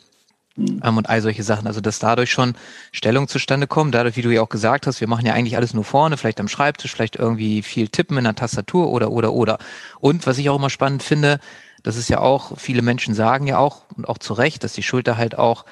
Mhm. 0.59 0.81
Ähm, 0.85 0.97
und 0.97 1.09
all 1.09 1.23
solche 1.23 1.43
Sachen. 1.43 1.67
Also, 1.67 1.81
dass 1.81 1.99
dadurch 1.99 2.31
schon 2.31 2.55
Stellung 2.93 3.29
zustande 3.29 3.67
kommt, 3.67 3.95
dadurch, 3.95 4.17
wie 4.17 4.23
du 4.23 4.31
ja 4.31 4.43
auch 4.43 4.49
gesagt 4.49 4.87
hast, 4.87 5.01
wir 5.01 5.09
machen 5.09 5.27
ja 5.27 5.35
eigentlich 5.35 5.57
alles 5.57 5.73
nur 5.73 5.85
vorne, 5.85 6.17
vielleicht 6.17 6.41
am 6.41 6.49
Schreibtisch, 6.49 6.93
vielleicht 6.93 7.17
irgendwie 7.17 7.63
viel 7.63 7.89
tippen 7.89 8.19
in 8.19 8.25
der 8.25 8.35
Tastatur 8.35 8.91
oder, 8.91 9.11
oder, 9.11 9.33
oder. 9.33 9.59
Und 10.01 10.27
was 10.27 10.39
ich 10.39 10.51
auch 10.51 10.57
immer 10.57 10.71
spannend 10.71 11.03
finde, 11.03 11.39
das 11.85 11.97
ist 11.97 12.09
ja 12.09 12.19
auch, 12.19 12.59
viele 12.59 12.83
Menschen 12.83 13.15
sagen 13.15 13.47
ja 13.47 13.59
auch, 13.59 13.83
und 13.97 14.09
auch 14.09 14.19
zu 14.19 14.35
Recht, 14.35 14.65
dass 14.65 14.73
die 14.73 14.83
Schulter 14.83 15.17
halt 15.17 15.39
auch 15.39 15.65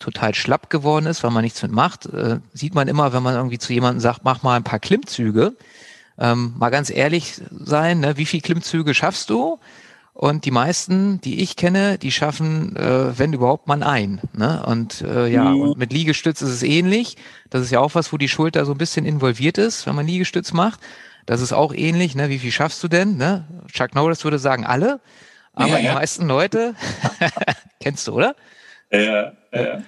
total 0.00 0.34
schlapp 0.34 0.70
geworden 0.70 1.06
ist, 1.06 1.22
weil 1.22 1.30
man 1.30 1.44
nichts 1.44 1.62
mit 1.62 1.70
macht, 1.70 2.06
äh, 2.06 2.40
sieht 2.52 2.74
man 2.74 2.88
immer, 2.88 3.12
wenn 3.12 3.22
man 3.22 3.36
irgendwie 3.36 3.58
zu 3.58 3.72
jemandem 3.72 4.00
sagt, 4.00 4.24
mach 4.24 4.42
mal 4.42 4.56
ein 4.56 4.64
paar 4.64 4.80
Klimmzüge. 4.80 5.54
Ähm, 6.18 6.54
mal 6.58 6.70
ganz 6.70 6.90
ehrlich 6.90 7.40
sein, 7.50 8.00
ne, 8.00 8.16
wie 8.16 8.26
viel 8.26 8.40
Klimmzüge 8.40 8.94
schaffst 8.94 9.30
du? 9.30 9.60
Und 10.12 10.44
die 10.44 10.50
meisten, 10.50 11.20
die 11.20 11.40
ich 11.40 11.56
kenne, 11.56 11.96
die 11.96 12.12
schaffen, 12.12 12.76
äh, 12.76 13.18
wenn 13.18 13.32
überhaupt, 13.32 13.68
mal 13.68 13.82
ein. 13.82 14.20
Ne? 14.34 14.62
Und 14.66 15.02
äh, 15.02 15.28
ja, 15.28 15.44
mhm. 15.44 15.60
und 15.60 15.78
mit 15.78 15.92
Liegestütz 15.92 16.42
ist 16.42 16.50
es 16.50 16.62
ähnlich. 16.62 17.16
Das 17.48 17.62
ist 17.62 17.70
ja 17.70 17.80
auch 17.80 17.94
was, 17.94 18.12
wo 18.12 18.18
die 18.18 18.28
Schulter 18.28 18.66
so 18.66 18.72
ein 18.72 18.78
bisschen 18.78 19.06
involviert 19.06 19.56
ist, 19.56 19.86
wenn 19.86 19.94
man 19.94 20.06
Liegestütz 20.06 20.52
macht. 20.52 20.80
Das 21.24 21.40
ist 21.40 21.52
auch 21.52 21.72
ähnlich. 21.72 22.16
Ne? 22.16 22.28
Wie 22.28 22.38
viel 22.38 22.52
schaffst 22.52 22.82
du 22.82 22.88
denn? 22.88 23.16
Ne? 23.16 23.46
Chuck 23.72 23.94
Norris 23.94 24.24
würde 24.24 24.38
sagen, 24.38 24.66
alle. 24.66 25.00
Aber 25.54 25.68
ja, 25.68 25.78
ja. 25.78 25.88
die 25.88 25.94
meisten 25.94 26.26
Leute, 26.26 26.74
kennst 27.80 28.06
du, 28.08 28.12
oder? 28.12 28.34
Ja, 28.90 29.32
ja. 29.52 29.82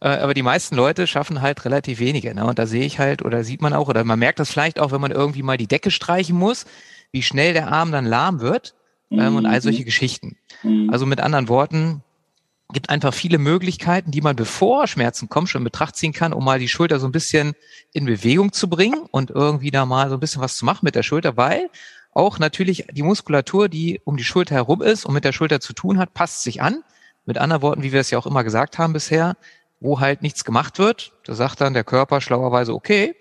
Äh, 0.00 0.18
aber 0.18 0.34
die 0.34 0.42
meisten 0.42 0.74
Leute 0.74 1.06
schaffen 1.06 1.42
halt 1.42 1.64
relativ 1.64 2.00
wenige. 2.00 2.34
Ne? 2.34 2.44
Und 2.44 2.58
da 2.58 2.66
sehe 2.66 2.84
ich 2.84 2.98
halt, 2.98 3.22
oder 3.22 3.44
sieht 3.44 3.62
man 3.62 3.72
auch, 3.72 3.88
oder 3.88 4.02
man 4.04 4.18
merkt 4.18 4.40
das 4.40 4.50
vielleicht 4.50 4.80
auch, 4.80 4.90
wenn 4.90 5.00
man 5.00 5.12
irgendwie 5.12 5.42
mal 5.42 5.56
die 5.56 5.68
Decke 5.68 5.90
streichen 5.90 6.36
muss, 6.36 6.66
wie 7.12 7.22
schnell 7.22 7.52
der 7.52 7.68
Arm 7.68 7.92
dann 7.92 8.04
lahm 8.04 8.40
wird 8.40 8.74
ähm, 9.10 9.36
und 9.36 9.46
all 9.46 9.58
mhm. 9.58 9.62
solche 9.62 9.84
Geschichten. 9.84 10.36
Mhm. 10.62 10.90
Also 10.90 11.06
mit 11.06 11.20
anderen 11.20 11.48
Worten, 11.48 12.02
gibt 12.72 12.90
einfach 12.90 13.14
viele 13.14 13.38
Möglichkeiten, 13.38 14.10
die 14.10 14.20
man 14.20 14.36
bevor 14.36 14.86
Schmerzen 14.86 15.28
kommen 15.28 15.46
schon 15.46 15.60
in 15.60 15.64
Betracht 15.64 15.96
ziehen 15.96 16.12
kann, 16.12 16.32
um 16.32 16.44
mal 16.44 16.58
die 16.58 16.68
Schulter 16.68 16.98
so 16.98 17.06
ein 17.06 17.12
bisschen 17.12 17.54
in 17.92 18.06
Bewegung 18.06 18.52
zu 18.52 18.68
bringen 18.68 19.06
und 19.10 19.30
irgendwie 19.30 19.70
da 19.70 19.86
mal 19.86 20.08
so 20.08 20.14
ein 20.14 20.20
bisschen 20.20 20.42
was 20.42 20.56
zu 20.56 20.64
machen 20.64 20.80
mit 20.82 20.94
der 20.94 21.02
Schulter, 21.02 21.36
weil 21.36 21.68
auch 22.12 22.38
natürlich 22.38 22.86
die 22.92 23.02
Muskulatur, 23.02 23.68
die 23.68 24.00
um 24.04 24.16
die 24.16 24.24
Schulter 24.24 24.54
herum 24.54 24.82
ist 24.82 25.04
und 25.04 25.14
mit 25.14 25.24
der 25.24 25.32
Schulter 25.32 25.60
zu 25.60 25.72
tun 25.72 25.98
hat, 25.98 26.14
passt 26.14 26.42
sich 26.42 26.60
an. 26.60 26.82
Mit 27.24 27.38
anderen 27.38 27.62
Worten, 27.62 27.82
wie 27.82 27.92
wir 27.92 28.00
es 28.00 28.10
ja 28.10 28.18
auch 28.18 28.26
immer 28.26 28.44
gesagt 28.44 28.78
haben 28.78 28.92
bisher, 28.92 29.36
wo 29.80 30.00
halt 30.00 30.22
nichts 30.22 30.44
gemacht 30.44 30.78
wird, 30.78 31.12
da 31.24 31.34
sagt 31.34 31.60
dann 31.60 31.74
der 31.74 31.84
Körper 31.84 32.20
schlauerweise, 32.20 32.72
okay, 32.72 33.14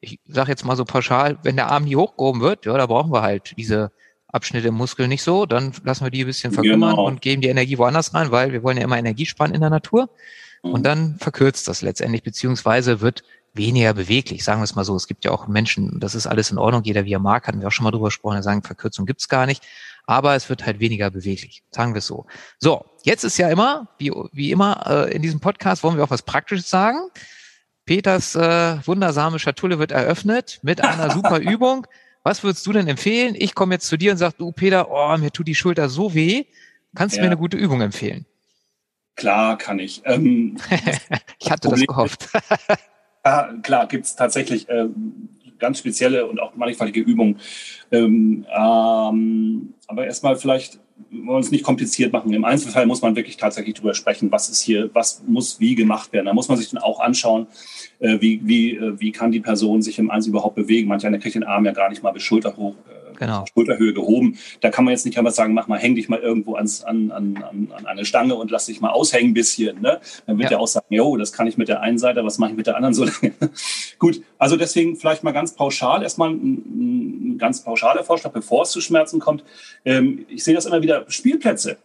ich 0.00 0.20
sage 0.26 0.50
jetzt 0.50 0.64
mal 0.64 0.76
so 0.76 0.84
pauschal, 0.84 1.38
wenn 1.42 1.56
der 1.56 1.70
Arm 1.70 1.84
nie 1.84 1.96
hochgehoben 1.96 2.40
wird, 2.40 2.66
ja, 2.66 2.76
da 2.76 2.86
brauchen 2.86 3.12
wir 3.12 3.22
halt 3.22 3.54
diese 3.56 3.90
Abschnitte 4.28 4.68
im 4.68 4.74
Muskel 4.74 5.08
nicht 5.08 5.22
so, 5.22 5.46
dann 5.46 5.72
lassen 5.84 6.04
wir 6.04 6.10
die 6.10 6.22
ein 6.22 6.26
bisschen 6.26 6.52
verkümmern 6.52 6.90
genau. 6.90 7.06
und 7.06 7.22
geben 7.22 7.40
die 7.40 7.48
Energie 7.48 7.78
woanders 7.78 8.14
rein, 8.14 8.30
weil 8.30 8.52
wir 8.52 8.62
wollen 8.62 8.76
ja 8.76 8.84
immer 8.84 8.98
Energie 8.98 9.26
sparen 9.26 9.54
in 9.54 9.60
der 9.60 9.70
Natur. 9.70 10.10
Mhm. 10.62 10.72
Und 10.72 10.82
dann 10.84 11.16
verkürzt 11.18 11.66
das 11.68 11.82
letztendlich, 11.82 12.22
beziehungsweise 12.22 13.00
wird 13.00 13.24
weniger 13.54 13.94
beweglich, 13.94 14.44
sagen 14.44 14.60
wir 14.60 14.64
es 14.64 14.74
mal 14.74 14.84
so. 14.84 14.94
Es 14.94 15.06
gibt 15.06 15.24
ja 15.24 15.30
auch 15.30 15.48
Menschen, 15.48 15.98
das 15.98 16.14
ist 16.14 16.26
alles 16.26 16.50
in 16.50 16.58
Ordnung, 16.58 16.84
jeder 16.84 17.06
wie 17.06 17.12
er 17.12 17.18
mag, 17.18 17.48
hatten 17.48 17.60
wir 17.60 17.68
auch 17.68 17.72
schon 17.72 17.84
mal 17.84 17.90
drüber 17.90 18.06
gesprochen, 18.06 18.36
die 18.36 18.42
sagen, 18.42 18.62
Verkürzung 18.62 19.06
gibt's 19.06 19.28
gar 19.28 19.46
nicht, 19.46 19.64
aber 20.08 20.34
es 20.34 20.48
wird 20.48 20.64
halt 20.64 20.80
weniger 20.80 21.10
beweglich, 21.10 21.62
sagen 21.70 21.92
wir 21.92 21.98
es 21.98 22.06
so. 22.06 22.24
So, 22.58 22.86
jetzt 23.02 23.24
ist 23.24 23.36
ja 23.36 23.50
immer, 23.50 23.88
wie, 23.98 24.10
wie 24.32 24.50
immer 24.50 25.06
äh, 25.06 25.14
in 25.14 25.20
diesem 25.20 25.38
Podcast, 25.38 25.82
wollen 25.82 25.98
wir 25.98 26.04
auch 26.04 26.10
was 26.10 26.22
Praktisches 26.22 26.70
sagen. 26.70 27.10
Peters 27.84 28.34
äh, 28.34 28.78
wundersame 28.86 29.38
Schatulle 29.38 29.78
wird 29.78 29.92
eröffnet 29.92 30.60
mit 30.62 30.82
einer 30.82 31.10
super 31.14 31.40
Übung. 31.40 31.86
Was 32.22 32.42
würdest 32.42 32.66
du 32.66 32.72
denn 32.72 32.88
empfehlen? 32.88 33.34
Ich 33.36 33.54
komme 33.54 33.74
jetzt 33.74 33.86
zu 33.86 33.98
dir 33.98 34.12
und 34.12 34.16
sag, 34.16 34.38
du 34.38 34.50
Peter, 34.50 34.90
oh, 34.90 35.14
mir 35.18 35.30
tut 35.30 35.46
die 35.46 35.54
Schulter 35.54 35.90
so 35.90 36.14
weh. 36.14 36.46
Kannst 36.94 37.16
du 37.16 37.18
ja. 37.18 37.24
mir 37.24 37.32
eine 37.32 37.36
gute 37.36 37.58
Übung 37.58 37.82
empfehlen? 37.82 38.24
Klar, 39.14 39.58
kann 39.58 39.78
ich. 39.78 40.00
Ähm, 40.06 40.56
ich 41.38 41.50
hatte 41.50 41.68
das, 41.68 41.80
das 41.80 41.86
gehofft. 41.86 42.28
ja, 43.26 43.52
klar, 43.62 43.86
gibt 43.86 44.06
es 44.06 44.16
tatsächlich 44.16 44.70
äh, 44.70 44.86
ganz 45.58 45.78
spezielle 45.78 46.26
und 46.26 46.40
auch 46.40 46.54
mannigfaltige 46.54 47.00
Übungen. 47.00 47.38
Ähm, 47.90 48.46
ähm, 48.56 49.74
aber 49.86 50.06
erstmal 50.06 50.36
vielleicht 50.36 50.78
wollen 51.10 51.26
wir 51.26 51.36
uns 51.36 51.50
nicht 51.50 51.64
kompliziert 51.64 52.12
machen. 52.12 52.32
Im 52.32 52.44
Einzelfall 52.44 52.86
muss 52.86 53.02
man 53.02 53.16
wirklich 53.16 53.36
tatsächlich 53.36 53.74
drüber 53.74 53.94
sprechen, 53.94 54.30
was 54.32 54.48
ist 54.48 54.60
hier, 54.60 54.90
was 54.94 55.22
muss 55.26 55.60
wie 55.60 55.74
gemacht 55.74 56.12
werden. 56.12 56.26
Da 56.26 56.34
muss 56.34 56.48
man 56.48 56.58
sich 56.58 56.70
dann 56.70 56.82
auch 56.82 57.00
anschauen, 57.00 57.46
äh, 58.00 58.20
wie, 58.20 58.40
wie, 58.44 58.76
äh, 58.76 58.98
wie 58.98 59.12
kann 59.12 59.30
die 59.30 59.40
Person 59.40 59.80
sich 59.80 59.98
im 59.98 60.10
Einzel 60.10 60.30
überhaupt 60.30 60.56
bewegen. 60.56 60.88
Manch 60.88 61.06
einer 61.06 61.18
kriegt 61.18 61.34
den 61.34 61.44
Arm 61.44 61.64
ja 61.64 61.72
gar 61.72 61.88
nicht 61.88 62.02
mal 62.02 62.10
bis 62.12 62.22
Schulter 62.22 62.56
hoch, 62.56 62.74
äh, 62.88 62.97
genau. 63.18 63.44
Schulterhöhe 63.52 63.92
gehoben. 63.92 64.38
Da 64.60 64.70
kann 64.70 64.84
man 64.84 64.92
jetzt 64.92 65.04
nicht 65.04 65.18
einfach 65.18 65.32
sagen, 65.32 65.54
mach 65.54 65.68
mal, 65.68 65.78
häng 65.78 65.94
dich 65.94 66.08
mal 66.08 66.20
irgendwo 66.20 66.54
ans, 66.54 66.82
an, 66.82 67.10
an, 67.10 67.44
an 67.76 67.86
eine 67.86 68.04
Stange 68.04 68.34
und 68.34 68.50
lass 68.50 68.66
dich 68.66 68.80
mal 68.80 68.90
aushängen 68.90 69.30
ein 69.30 69.34
bisschen. 69.34 69.80
Ne? 69.80 70.00
Dann 70.26 70.38
wird 70.38 70.44
ja. 70.44 70.48
der 70.50 70.60
auch 70.60 70.66
sagen, 70.66 70.86
jo, 70.90 71.16
das 71.16 71.32
kann 71.32 71.46
ich 71.46 71.58
mit 71.58 71.68
der 71.68 71.80
einen 71.80 71.98
Seite, 71.98 72.24
was 72.24 72.38
mache 72.38 72.52
ich 72.52 72.56
mit 72.56 72.66
der 72.66 72.76
anderen 72.76 72.94
so 72.94 73.04
lange? 73.22 73.34
Gut, 73.98 74.22
also 74.38 74.56
deswegen 74.56 74.96
vielleicht 74.96 75.24
mal 75.24 75.32
ganz 75.32 75.54
pauschal, 75.54 76.02
erstmal 76.02 76.30
ein, 76.30 77.34
ein 77.34 77.38
ganz 77.38 77.62
pauschaler 77.62 78.04
Vorschlag, 78.04 78.32
bevor 78.32 78.62
es 78.62 78.70
zu 78.70 78.80
Schmerzen 78.80 79.20
kommt. 79.20 79.44
Ähm, 79.84 80.26
ich 80.28 80.44
sehe 80.44 80.54
das 80.54 80.66
immer 80.66 80.82
wieder, 80.82 81.04
Spielplätze. 81.08 81.78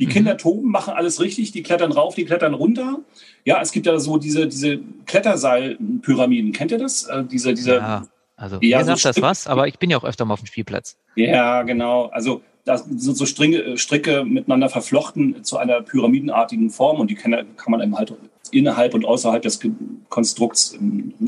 Die 0.00 0.06
Kinder 0.06 0.34
mhm. 0.34 0.38
toben, 0.38 0.70
machen 0.70 0.94
alles 0.94 1.20
richtig, 1.20 1.52
die 1.52 1.62
klettern 1.62 1.92
rauf, 1.92 2.16
die 2.16 2.24
klettern 2.24 2.54
runter. 2.54 2.98
Ja, 3.44 3.60
es 3.62 3.70
gibt 3.70 3.86
ja 3.86 3.98
so 4.00 4.18
diese, 4.18 4.48
diese 4.48 4.80
Kletterseilpyramiden. 5.06 6.52
Kennt 6.52 6.72
ihr 6.72 6.78
das? 6.78 7.04
Äh, 7.04 7.24
diese, 7.24 7.54
diese, 7.54 7.76
ja, 7.76 8.06
also 8.36 8.58
ja, 8.60 8.78
mir 8.78 8.84
so 8.84 8.96
sagt 8.96 9.04
das 9.04 9.22
was, 9.22 9.46
aber 9.46 9.68
ich 9.68 9.78
bin 9.78 9.90
ja 9.90 9.98
auch 9.98 10.04
öfter 10.04 10.24
mal 10.24 10.34
auf 10.34 10.40
dem 10.40 10.46
Spielplatz. 10.46 10.96
Ja, 11.14 11.62
genau. 11.62 12.06
Also 12.06 12.42
da 12.64 12.78
sind 12.78 13.16
so 13.16 13.26
Stringe, 13.26 13.58
äh, 13.58 13.76
Stricke 13.76 14.24
miteinander 14.24 14.68
verflochten 14.68 15.44
zu 15.44 15.58
einer 15.58 15.82
pyramidenartigen 15.82 16.70
Form 16.70 17.00
und 17.00 17.10
die 17.10 17.14
kann, 17.14 17.32
kann 17.56 17.70
man 17.70 17.80
eben 17.80 17.96
halt 17.96 18.14
innerhalb 18.50 18.94
und 18.94 19.04
außerhalb 19.04 19.42
des 19.42 19.60
Konstrukts 20.08 20.78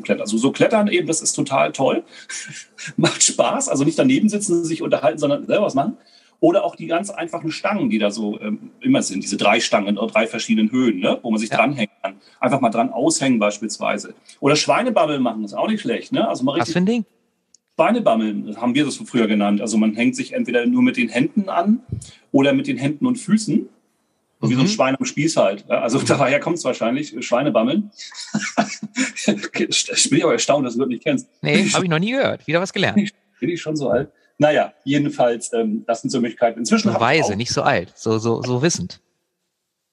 klettern. 0.03 0.23
Also 0.23 0.39
so 0.39 0.53
klettern 0.53 0.89
eben, 0.89 1.07
das 1.07 1.23
ist 1.23 1.33
total 1.33 1.73
toll. 1.73 2.05
Macht 2.97 3.23
Spaß. 3.23 3.69
Also 3.69 3.85
nicht 3.85 3.99
daneben 3.99 4.29
sitzen, 4.29 4.65
sich 4.65 4.83
unterhalten, 4.83 5.19
sondern 5.19 5.47
selber 5.47 5.67
was 5.67 5.75
machen. 5.75 5.97
Oder 6.41 6.65
auch 6.65 6.77
die 6.77 6.87
ganz 6.87 7.11
einfachen 7.11 7.51
Stangen, 7.51 7.89
die 7.89 7.99
da 7.99 8.11
so 8.11 8.41
ähm, 8.41 8.71
immer 8.81 9.03
sind, 9.03 9.23
diese 9.23 9.37
drei 9.37 9.61
Stangen 9.61 9.89
in 9.89 9.95
drei 9.97 10.27
verschiedenen 10.27 10.71
Höhen, 10.71 11.01
ne? 11.01 11.19
wo 11.23 11.31
man 11.31 11.41
sich 11.41 11.51
ja. 11.51 11.57
dranhängen 11.57 11.95
kann. 12.03 12.17
Einfach 12.41 12.61
mal 12.61 12.71
dran 12.71 12.91
aushängen 12.91 13.39
beispielsweise. 13.39 14.15
Oder 14.41 14.57
Schweinebabbeln 14.57 15.23
machen, 15.23 15.45
ist 15.45 15.55
auch 15.55 15.69
nicht 15.69 15.81
schlecht. 15.81 16.13
Ne? 16.13 16.29
Also 16.29 16.45
mal 16.45 16.53
richtig 16.53 16.69
Was 16.69 16.73
für 16.73 16.79
ein 16.79 16.87
Ding? 16.87 17.05
Schweinebammeln, 17.77 18.57
haben 18.59 18.75
wir 18.75 18.87
das 18.87 18.97
früher 18.97 19.27
genannt. 19.27 19.61
Also 19.61 19.77
man 19.77 19.95
hängt 19.95 20.17
sich 20.17 20.33
entweder 20.33 20.65
nur 20.65 20.83
mit 20.83 20.97
den 20.97 21.11
Händen 21.11 21.51
an 21.51 21.81
oder 22.33 22.55
mit 22.55 22.67
den 22.67 22.79
Händen 22.79 23.07
und 23.07 23.17
Füßen. 23.17 23.69
So 24.41 24.51
wie 24.51 24.55
so 24.55 24.61
ein 24.61 24.67
mhm. 24.67 24.71
Schwein 24.71 24.97
am 24.97 25.05
Spieß 25.05 25.37
halt. 25.37 25.71
Also 25.71 25.99
daher 26.07 26.41
kommt 26.41 26.57
es 26.57 26.65
wahrscheinlich, 26.65 27.15
Schweinebammeln. 27.21 27.91
ich 29.27 30.11
bin 30.11 30.23
aber 30.23 30.33
erstaunt, 30.33 30.67
dass 30.67 30.75
du 30.75 30.81
das 30.81 30.89
nicht 30.89 31.03
kennst. 31.03 31.29
Nee, 31.43 31.69
habe 31.71 31.85
ich 31.85 31.91
noch 31.91 31.99
nie 31.99 32.13
gehört. 32.13 32.47
Wieder 32.47 32.61
was 32.61 32.73
gelernt. 32.73 33.13
Bin 33.41 33.51
ich 33.51 33.61
schon 33.61 33.77
so 33.77 33.91
alt? 33.91 34.11
Naja, 34.39 34.73
jedenfalls, 34.85 35.53
ähm, 35.53 35.85
das 35.87 36.03
sind 36.03 36.11
so 36.11 36.21
Möglichkeiten. 36.21 36.59
Inzwischen 36.59 36.93
so 36.93 37.01
weise, 37.01 37.37
nicht 37.37 37.53
so 37.53 37.63
alt, 37.63 37.93
so, 37.97 38.19
so, 38.19 38.43
so 38.43 38.63
wissend. 38.63 39.01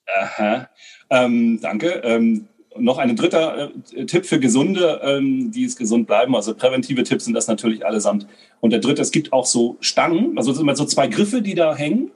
Aha. 0.05 0.69
Ähm, 1.09 1.59
danke. 1.61 2.01
Ähm, 2.03 2.47
noch 2.77 2.97
ein 2.97 3.15
dritter 3.15 3.71
äh, 3.95 4.05
Tipp 4.05 4.25
für 4.25 4.39
Gesunde, 4.39 4.99
ähm, 5.03 5.51
die 5.51 5.63
es 5.63 5.75
gesund 5.75 6.07
bleiben. 6.07 6.35
Also 6.35 6.55
präventive 6.55 7.03
Tipps 7.03 7.25
sind 7.25 7.33
das 7.33 7.47
natürlich 7.47 7.85
allesamt. 7.85 8.27
Und 8.59 8.71
der 8.71 8.79
dritte, 8.79 9.01
es 9.01 9.11
gibt 9.11 9.31
auch 9.31 9.45
so 9.45 9.77
Stangen, 9.79 10.37
also 10.37 10.51
es 10.51 10.57
sind 10.57 10.65
immer 10.65 10.75
so 10.75 10.85
zwei 10.85 11.07
Griffe, 11.07 11.41
die 11.41 11.55
da 11.55 11.75
hängen. 11.75 12.11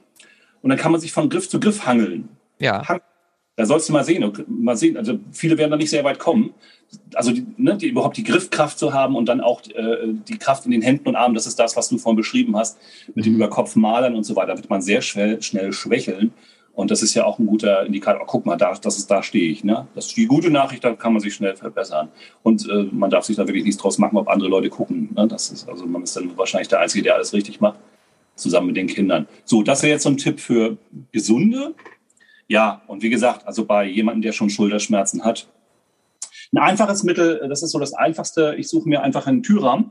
Und 0.60 0.70
dann 0.70 0.78
kann 0.78 0.92
man 0.92 1.00
sich 1.00 1.12
von 1.12 1.30
Griff 1.30 1.48
zu 1.48 1.60
Griff 1.60 1.86
hangeln. 1.86 2.28
Ja. 2.58 2.86
Hang 2.88 3.00
da 3.58 3.66
sollst 3.66 3.88
du 3.88 3.92
mal 3.92 4.04
sehen, 4.04 4.32
mal 4.46 4.76
sehen. 4.76 4.96
Also 4.96 5.18
viele 5.32 5.58
werden 5.58 5.72
da 5.72 5.76
nicht 5.76 5.90
sehr 5.90 6.04
weit 6.04 6.20
kommen. 6.20 6.54
Also 7.12 7.32
die, 7.32 7.44
ne, 7.56 7.76
die, 7.76 7.88
überhaupt 7.88 8.16
die 8.16 8.22
Griffkraft 8.22 8.78
zu 8.78 8.94
haben 8.94 9.16
und 9.16 9.26
dann 9.28 9.40
auch 9.40 9.62
äh, 9.74 10.12
die 10.28 10.38
Kraft 10.38 10.64
in 10.64 10.70
den 10.70 10.80
Händen 10.80 11.08
und 11.08 11.16
Armen, 11.16 11.34
das 11.34 11.48
ist 11.48 11.58
das, 11.58 11.76
was 11.76 11.88
du 11.88 11.98
vorhin 11.98 12.16
beschrieben 12.16 12.56
hast, 12.56 12.78
mit 13.16 13.26
dem 13.26 13.32
mhm. 13.32 13.40
Überkopf 13.40 13.74
malern 13.74 14.14
und 14.14 14.22
so 14.22 14.36
weiter, 14.36 14.56
wird 14.56 14.70
man 14.70 14.80
sehr 14.80 15.02
schnell, 15.02 15.42
schnell 15.42 15.72
schwächeln. 15.72 16.32
Und 16.72 16.92
das 16.92 17.02
ist 17.02 17.14
ja 17.14 17.24
auch 17.24 17.40
ein 17.40 17.46
guter 17.46 17.84
Indikator. 17.84 18.22
Oh, 18.22 18.26
guck 18.28 18.46
mal, 18.46 18.56
da, 18.56 18.72
das 18.80 18.96
ist, 18.96 19.10
da 19.10 19.24
stehe 19.24 19.50
ich. 19.50 19.64
Ne? 19.64 19.88
Das 19.96 20.06
ist 20.06 20.16
die 20.16 20.26
gute 20.26 20.50
Nachricht, 20.50 20.84
da 20.84 20.94
kann 20.94 21.12
man 21.12 21.20
sich 21.20 21.34
schnell 21.34 21.56
verbessern. 21.56 22.10
Und 22.44 22.70
äh, 22.70 22.86
man 22.92 23.10
darf 23.10 23.24
sich 23.24 23.34
da 23.34 23.48
wirklich 23.48 23.64
nichts 23.64 23.82
draus 23.82 23.98
machen, 23.98 24.16
ob 24.16 24.28
andere 24.28 24.48
Leute 24.48 24.68
gucken. 24.68 25.08
Ne? 25.16 25.26
Das 25.26 25.50
ist, 25.50 25.68
also 25.68 25.84
man 25.84 26.04
ist 26.04 26.14
dann 26.14 26.38
wahrscheinlich 26.38 26.68
der 26.68 26.78
Einzige, 26.78 27.02
der 27.02 27.16
alles 27.16 27.32
richtig 27.32 27.60
macht, 27.60 27.80
zusammen 28.36 28.68
mit 28.68 28.76
den 28.76 28.86
Kindern. 28.86 29.26
So, 29.44 29.64
das 29.64 29.82
wäre 29.82 29.94
jetzt 29.94 30.04
so 30.04 30.10
ein 30.10 30.16
Tipp 30.16 30.38
für 30.38 30.76
Gesunde. 31.10 31.74
Ja, 32.48 32.82
und 32.86 33.02
wie 33.02 33.10
gesagt, 33.10 33.46
also 33.46 33.66
bei 33.66 33.84
jemandem, 33.84 34.22
der 34.22 34.32
schon 34.32 34.50
Schulterschmerzen 34.50 35.24
hat, 35.24 35.48
ein 36.52 36.58
einfaches 36.58 37.02
Mittel, 37.02 37.46
das 37.48 37.62
ist 37.62 37.72
so 37.72 37.78
das 37.78 37.92
Einfachste. 37.92 38.54
Ich 38.56 38.68
suche 38.68 38.88
mir 38.88 39.02
einfach 39.02 39.26
einen 39.26 39.42
Türrahmen, 39.42 39.90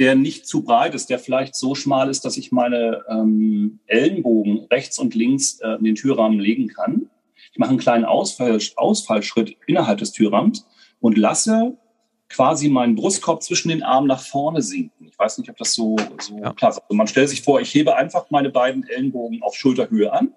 der 0.00 0.16
nicht 0.16 0.48
zu 0.48 0.64
breit 0.64 0.94
ist, 0.94 1.08
der 1.08 1.20
vielleicht 1.20 1.54
so 1.54 1.76
schmal 1.76 2.10
ist, 2.10 2.24
dass 2.24 2.36
ich 2.36 2.50
meine 2.50 3.04
ähm, 3.08 3.78
Ellenbogen 3.86 4.66
rechts 4.72 4.98
und 4.98 5.14
links 5.14 5.60
äh, 5.60 5.74
in 5.74 5.84
den 5.84 5.94
Türrahmen 5.94 6.40
legen 6.40 6.66
kann. 6.66 7.08
Ich 7.52 7.58
mache 7.58 7.70
einen 7.70 7.78
kleinen 7.78 8.04
Ausfall, 8.04 8.58
Ausfallschritt 8.76 9.56
innerhalb 9.68 9.98
des 9.98 10.10
Türrahmens 10.10 10.66
und 11.00 11.16
lasse 11.16 11.76
quasi 12.28 12.68
meinen 12.68 12.96
Brustkorb 12.96 13.42
zwischen 13.42 13.68
den 13.68 13.82
Armen 13.82 14.08
nach 14.08 14.20
vorne 14.20 14.62
sinken. 14.62 15.06
Ich 15.06 15.18
weiß 15.18 15.38
nicht, 15.38 15.50
ob 15.50 15.58
das 15.58 15.74
so, 15.74 15.96
so 16.18 16.38
ja. 16.38 16.52
klar 16.54 16.70
ist. 16.70 16.78
Also 16.78 16.94
man 16.94 17.06
stellt 17.06 17.28
sich 17.28 17.42
vor, 17.42 17.60
ich 17.60 17.72
hebe 17.72 17.94
einfach 17.94 18.30
meine 18.30 18.50
beiden 18.50 18.88
Ellenbogen 18.88 19.42
auf 19.42 19.54
Schulterhöhe 19.54 20.12
an. 20.12 20.32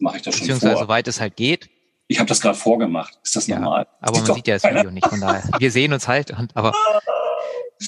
Mache 0.00 0.16
ich 0.18 0.22
das 0.22 0.34
schon 0.34 0.46
vor. 0.46 0.54
Beziehungsweise 0.54 0.82
soweit 0.84 1.08
es 1.08 1.20
halt 1.20 1.36
geht. 1.36 1.68
Ich 2.08 2.18
habe 2.18 2.28
das 2.28 2.40
gerade 2.40 2.56
vorgemacht. 2.56 3.18
Ist 3.24 3.34
das 3.34 3.46
ja, 3.46 3.58
normal? 3.58 3.86
Aber 4.00 4.20
man 4.20 4.34
sieht 4.34 4.46
ja 4.46 4.58
das 4.58 4.64
Video 4.64 4.90
nicht, 4.90 5.06
von 5.06 5.20
daher. 5.20 5.42
Wir 5.58 5.70
sehen 5.70 5.92
uns 5.92 6.06
halt, 6.06 6.30
und, 6.30 6.56
aber 6.56 6.72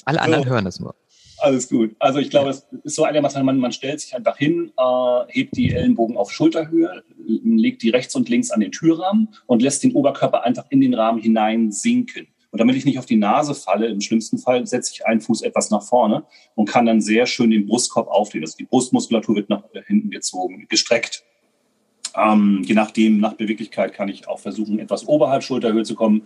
alle 0.05 0.21
anderen 0.21 0.43
so. 0.43 0.49
hören 0.49 0.65
das 0.65 0.79
nur. 0.79 0.95
Alles 1.41 1.69
gut. 1.69 1.95
Also 1.99 2.19
ich 2.19 2.29
glaube, 2.29 2.49
es 2.49 2.67
ist 2.83 2.95
so 2.95 3.05
einigermaßen, 3.05 3.45
man, 3.45 3.57
man 3.59 3.71
stellt 3.71 4.01
sich 4.01 4.13
einfach 4.13 4.37
hin, 4.37 4.73
äh, 4.77 5.21
hebt 5.29 5.55
die 5.55 5.71
Ellenbogen 5.71 6.17
auf 6.17 6.31
Schulterhöhe, 6.31 7.03
legt 7.25 7.81
die 7.81 7.89
rechts 7.89 8.13
und 8.15 8.27
links 8.27 8.51
an 8.51 8.59
den 8.59 8.73
Türrahmen 8.73 9.29
und 9.45 9.61
lässt 9.61 9.83
den 9.83 9.93
Oberkörper 9.93 10.43
einfach 10.43 10.65
in 10.69 10.81
den 10.81 10.93
Rahmen 10.93 11.21
hinein 11.21 11.71
sinken. 11.71 12.27
Und 12.51 12.59
damit 12.59 12.75
ich 12.75 12.83
nicht 12.83 12.97
auf 12.97 13.05
die 13.05 13.15
Nase 13.15 13.53
falle, 13.53 13.87
im 13.87 14.01
schlimmsten 14.01 14.39
Fall 14.39 14.65
setze 14.65 14.91
ich 14.93 15.05
einen 15.05 15.21
Fuß 15.21 15.43
etwas 15.43 15.69
nach 15.69 15.83
vorne 15.83 16.25
und 16.55 16.67
kann 16.67 16.85
dann 16.85 16.99
sehr 16.99 17.25
schön 17.25 17.51
den 17.51 17.67
Brustkorb 17.67 18.07
auflegen. 18.07 18.45
Also 18.45 18.57
die 18.57 18.65
Brustmuskulatur 18.65 19.35
wird 19.35 19.49
nach 19.49 19.63
hinten 19.85 20.09
gezogen, 20.09 20.65
gestreckt. 20.67 21.23
Ähm, 22.15 22.61
je 22.63 22.75
nachdem, 22.75 23.19
nach 23.19 23.33
Beweglichkeit 23.33 23.93
kann 23.93 24.09
ich 24.09 24.27
auch 24.27 24.39
versuchen, 24.39 24.79
etwas 24.79 25.07
oberhalb 25.07 25.43
Schulterhöhe 25.43 25.83
zu 25.83 25.95
kommen. 25.95 26.23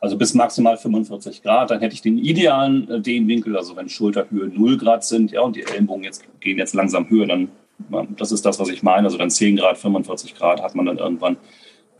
Also 0.00 0.16
bis 0.16 0.34
maximal 0.34 0.76
45 0.76 1.42
Grad. 1.42 1.70
Dann 1.70 1.80
hätte 1.80 1.94
ich 1.94 2.02
den 2.02 2.18
idealen 2.18 2.88
äh, 2.90 3.00
Dehnwinkel, 3.00 3.56
also 3.56 3.76
wenn 3.76 3.88
Schulterhöhe 3.88 4.48
0 4.48 4.76
Grad 4.78 5.04
sind, 5.04 5.32
ja, 5.32 5.40
und 5.40 5.56
die 5.56 5.62
Ellenbogen 5.62 6.04
jetzt 6.04 6.24
gehen 6.40 6.58
jetzt 6.58 6.74
langsam 6.74 7.08
höher, 7.10 7.26
dann, 7.26 7.48
das 8.16 8.32
ist 8.32 8.44
das, 8.44 8.58
was 8.58 8.68
ich 8.68 8.82
meine. 8.82 9.06
Also 9.06 9.18
dann 9.18 9.30
10 9.30 9.56
Grad, 9.56 9.78
45 9.78 10.34
Grad 10.34 10.62
hat 10.62 10.74
man 10.74 10.86
dann 10.86 10.98
irgendwann. 10.98 11.36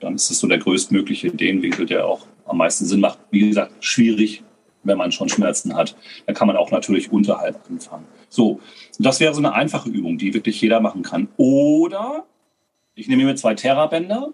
Dann 0.00 0.14
ist 0.14 0.30
es 0.30 0.38
so 0.38 0.46
der 0.46 0.58
größtmögliche 0.58 1.30
Dehnwinkel, 1.30 1.86
der 1.86 2.06
auch 2.06 2.26
am 2.46 2.58
meisten 2.58 2.84
Sinn 2.84 3.00
macht. 3.00 3.18
Wie 3.30 3.48
gesagt, 3.48 3.72
schwierig, 3.80 4.42
wenn 4.84 4.98
man 4.98 5.10
schon 5.12 5.28
Schmerzen 5.28 5.74
hat. 5.74 5.96
Dann 6.26 6.34
kann 6.34 6.46
man 6.46 6.56
auch 6.56 6.70
natürlich 6.70 7.10
unterhalb 7.12 7.58
anfangen. 7.68 8.06
So, 8.28 8.60
das 8.98 9.18
wäre 9.20 9.34
so 9.34 9.40
eine 9.40 9.52
einfache 9.54 9.88
Übung, 9.88 10.18
die 10.18 10.34
wirklich 10.34 10.60
jeder 10.60 10.80
machen 10.80 11.02
kann. 11.02 11.28
Oder 11.36 12.24
ich 12.98 13.08
nehme 13.08 13.24
mir 13.24 13.36
zwei 13.36 13.54
Terrabänder, 13.54 14.32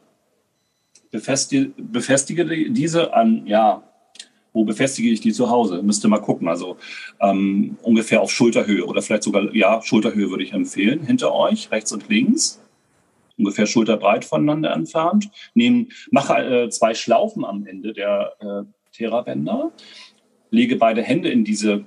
befestige, 1.11 1.73
befestige 1.77 2.71
diese 2.71 3.13
an, 3.15 3.47
ja, 3.47 3.83
wo 4.53 4.65
befestige 4.65 5.11
ich 5.11 5.21
die 5.21 5.33
zu 5.33 5.51
Hause? 5.51 5.83
Müsste 5.83 6.09
mal 6.09 6.21
gucken. 6.21 6.49
Also 6.49 6.77
ähm, 7.21 7.77
ungefähr 7.83 8.23
auf 8.23 8.31
Schulterhöhe 8.31 8.87
oder 8.87 9.03
vielleicht 9.03 9.25
sogar, 9.25 9.55
ja, 9.55 9.83
Schulterhöhe 9.83 10.31
würde 10.31 10.45
ich 10.45 10.53
empfehlen, 10.53 11.05
hinter 11.05 11.35
euch, 11.35 11.71
rechts 11.71 11.93
und 11.93 12.09
links. 12.09 12.61
Ungefähr 13.37 13.67
schulterbreit 13.67 14.25
voneinander 14.25 14.73
entfernt. 14.73 15.29
Nehmen, 15.55 15.89
mache 16.11 16.35
äh, 16.35 16.69
zwei 16.71 16.95
Schlaufen 16.95 17.45
am 17.45 17.67
Ende 17.67 17.93
der 17.93 18.33
äh, 18.39 18.97
Terrabänder, 18.97 19.73
lege 20.51 20.77
beide 20.77 21.03
Hände 21.03 21.31
in 21.31 21.45
diese, 21.45 21.85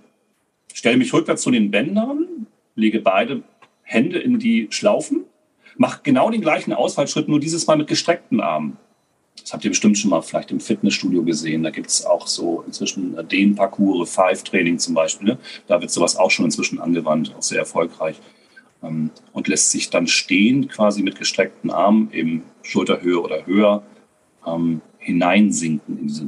stelle 0.73 0.97
mich 0.97 1.13
rückwärts 1.13 1.43
zu 1.43 1.51
den 1.51 1.71
Bändern, 1.71 2.47
lege 2.75 2.99
beide 2.99 3.43
Hände 3.81 4.19
in 4.19 4.39
die 4.39 4.67
Schlaufen, 4.71 5.23
mache 5.77 6.01
genau 6.03 6.29
den 6.29 6.41
gleichen 6.41 6.73
Ausfallschritt, 6.73 7.27
nur 7.27 7.39
dieses 7.39 7.67
Mal 7.67 7.77
mit 7.77 7.87
gestreckten 7.87 8.41
Armen. 8.41 8.77
Das 9.41 9.53
habt 9.53 9.63
ihr 9.63 9.71
bestimmt 9.71 9.97
schon 9.97 10.09
mal 10.09 10.21
vielleicht 10.21 10.51
im 10.51 10.59
Fitnessstudio 10.59 11.23
gesehen. 11.23 11.63
Da 11.63 11.69
gibt 11.69 11.87
es 11.87 12.05
auch 12.05 12.27
so 12.27 12.63
inzwischen 12.65 13.17
den 13.29 13.55
Parcours, 13.55 14.13
Five-Training 14.13 14.79
zum 14.79 14.93
Beispiel. 14.93 15.27
Ne? 15.27 15.37
Da 15.67 15.79
wird 15.79 15.91
sowas 15.91 16.17
auch 16.17 16.31
schon 16.31 16.45
inzwischen 16.45 16.79
angewandt, 16.79 17.33
auch 17.37 17.41
sehr 17.41 17.59
erfolgreich. 17.59 18.19
Ähm, 18.83 19.11
und 19.33 19.47
lässt 19.47 19.71
sich 19.71 19.89
dann 19.89 20.07
stehen, 20.07 20.67
quasi 20.67 21.01
mit 21.01 21.17
gestreckten 21.17 21.71
Armen, 21.71 22.11
eben 22.11 22.43
Schulterhöhe 22.61 23.21
oder 23.21 23.45
höher, 23.45 23.83
ähm, 24.45 24.81
hineinsinken 24.97 25.97
in 25.99 26.07
diese 26.07 26.25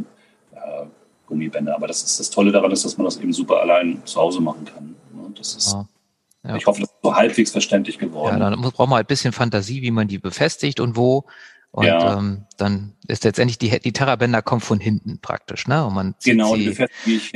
äh, 0.54 0.86
Gummibänder. 1.28 1.76
Aber 1.76 1.88
das 1.88 2.04
ist 2.04 2.20
das 2.20 2.30
Tolle 2.30 2.52
daran, 2.52 2.72
ist, 2.72 2.86
dass 2.86 2.98
man 2.98 3.06
das 3.06 3.18
eben 3.18 3.34
super 3.34 3.62
allein 3.62 4.02
zu 4.06 4.20
Hause 4.20 4.42
machen 4.42 4.66
kann. 4.66 4.96
Ne? 5.14 5.34
Das 5.38 5.56
ist, 5.56 5.74
ja. 5.74 5.88
Ja. 6.44 6.56
Ich 6.56 6.66
hoffe, 6.66 6.82
das 6.82 6.90
ist 6.90 6.98
so 7.04 7.16
halbwegs 7.16 7.52
verständlich 7.52 8.00
geworden. 8.00 8.40
Ja, 8.40 8.50
dann 8.50 8.62
braucht 8.62 8.78
man 8.80 8.92
halt 8.92 9.06
ein 9.06 9.08
bisschen 9.08 9.34
Fantasie, 9.34 9.82
wie 9.82 9.92
man 9.92 10.08
die 10.08 10.20
befestigt 10.20 10.80
und 10.80 10.96
wo. 10.96 11.26
Und 11.72 11.86
ja. 11.86 12.18
ähm, 12.18 12.46
dann 12.62 12.94
ist 13.08 13.24
letztendlich 13.24 13.58
die, 13.58 13.80
die 13.80 13.92
Terrabänder 13.92 14.42
kommen 14.42 14.62
von 14.62 14.80
hinten 14.80 15.20
praktisch, 15.22 15.68
ne? 15.68 15.86
Und 15.86 15.94
man 15.94 16.16
genau, 16.24 16.56
sie, 16.56 16.76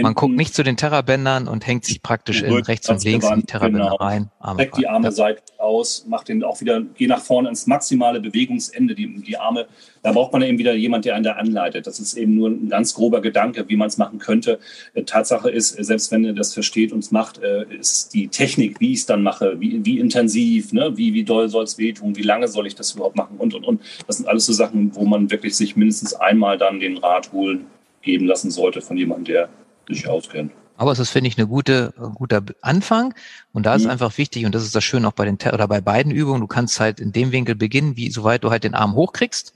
man 0.02 0.14
guckt 0.14 0.36
nicht 0.36 0.54
zu 0.54 0.64
den 0.64 0.78
Terrabändern 0.78 1.48
und 1.48 1.66
hängt 1.66 1.86
sich 1.86 2.04
praktisch 2.04 2.42
in 2.42 2.54
rechts 2.54 2.90
und 2.90 3.04
links 3.04 3.30
in 3.30 3.42
die 3.42 3.46
Terrabänder 3.46 3.86
genau. 3.86 3.96
rein. 3.96 4.30
Arme 4.40 4.62
Streckt 4.62 4.78
die 4.78 4.88
Arme 4.88 5.06
ja. 5.06 5.12
seitlich 5.12 5.60
aus, 5.60 6.06
macht 6.08 6.28
den 6.28 6.44
auch 6.44 6.62
wieder, 6.62 6.82
geh 6.82 7.08
nach 7.08 7.22
vorne 7.22 7.50
ins 7.50 7.68
maximale 7.68 8.20
Bewegungsende, 8.20 8.96
die, 8.96 9.22
die 9.22 9.38
Arme 9.38 9.68
da 10.04 10.12
braucht 10.12 10.34
man 10.34 10.42
eben 10.42 10.58
wieder 10.58 10.76
jemand, 10.76 11.06
der 11.06 11.16
einen 11.16 11.24
da 11.24 11.32
anleitet. 11.34 11.88
Das 11.88 11.98
ist 12.00 12.16
eben 12.16 12.36
nur 12.36 12.50
ein 12.50 12.68
ganz 12.68 12.94
grober 12.94 13.22
Gedanke, 13.22 13.70
wie 13.70 13.78
man 13.78 13.88
es 13.88 13.98
machen 13.98 14.20
könnte. 14.20 14.60
Äh, 14.94 15.04
Tatsache 15.04 15.50
ist, 15.50 15.80
äh, 15.80 15.84
selbst 15.84 16.12
wenn 16.12 16.26
ihr 16.26 16.34
das 16.34 16.54
versteht 16.54 16.92
und 16.92 17.00
es 17.00 17.12
macht, 17.12 17.42
äh, 17.42 17.66
ist 17.74 18.14
die 18.14 18.28
Technik, 18.28 18.82
wie 18.82 18.92
ich 18.92 19.00
es 19.00 19.06
dann 19.06 19.24
mache, 19.24 19.62
wie, 19.62 19.84
wie 19.86 20.00
intensiv, 20.00 20.74
ne? 20.74 20.92
wie, 20.98 21.14
wie 21.14 21.24
doll 21.24 21.48
soll 21.48 21.64
es 21.64 21.78
wehtun, 21.78 22.18
wie 22.18 22.22
lange 22.22 22.50
soll 22.50 22.68
ich 22.68 22.76
das 22.76 22.92
überhaupt 22.92 23.16
machen 23.16 23.38
und, 23.38 23.54
und, 23.54 23.66
und. 23.66 23.82
Das 24.06 24.18
sind 24.18 24.28
alles 24.28 24.46
so 24.46 24.52
Sachen, 24.52 24.94
wo 24.94 25.06
man 25.06 25.13
wirklich 25.22 25.56
sich 25.56 25.76
mindestens 25.76 26.14
einmal 26.14 26.58
dann 26.58 26.80
den 26.80 26.98
Rat 26.98 27.32
holen, 27.32 27.66
geben 28.02 28.26
lassen 28.26 28.52
sollte 28.52 28.82
von 28.82 28.98
jemandem, 28.98 29.26
der 29.26 29.50
sich 29.88 30.08
auskennt. 30.08 30.52
Aber 30.76 30.92
es 30.92 31.00
ist, 31.00 31.12
finde 31.12 31.28
ich, 31.28 31.38
eine 31.38 31.48
gute, 31.48 31.94
ein 31.98 32.14
guter 32.14 32.42
Anfang. 32.62 33.14
Und 33.52 33.66
da 33.66 33.76
ist 33.76 33.84
mhm. 33.84 33.92
einfach 33.92 34.18
wichtig, 34.18 34.46
und 34.46 34.56
das 34.56 34.64
ist 34.64 34.76
das 34.76 34.84
Schöne 34.84 35.08
auch 35.08 35.14
bei 35.14 35.26
den, 35.26 35.38
oder 35.54 35.68
bei 35.68 35.82
beiden 35.82 36.12
Übungen, 36.12 36.42
du 36.42 36.48
kannst 36.48 36.80
halt 36.80 37.00
in 37.00 37.12
dem 37.12 37.32
Winkel 37.32 37.56
beginnen, 37.56 37.96
wie, 37.96 38.10
soweit 38.10 38.44
du 38.44 38.50
halt 38.50 38.64
den 38.64 38.74
Arm 38.74 38.96
hochkriegst 38.96 39.54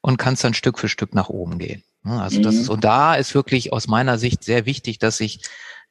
und 0.00 0.16
kannst 0.18 0.44
dann 0.44 0.54
Stück 0.54 0.78
für 0.78 0.88
Stück 0.88 1.14
nach 1.14 1.28
oben 1.28 1.58
gehen. 1.58 1.82
Also 2.04 2.38
mhm. 2.38 2.42
das 2.44 2.54
ist, 2.56 2.68
und 2.68 2.84
da 2.84 3.14
ist 3.14 3.34
wirklich 3.34 3.72
aus 3.72 3.86
meiner 3.86 4.18
Sicht 4.18 4.44
sehr 4.44 4.66
wichtig, 4.66 4.98
dass 4.98 5.20
ich 5.20 5.40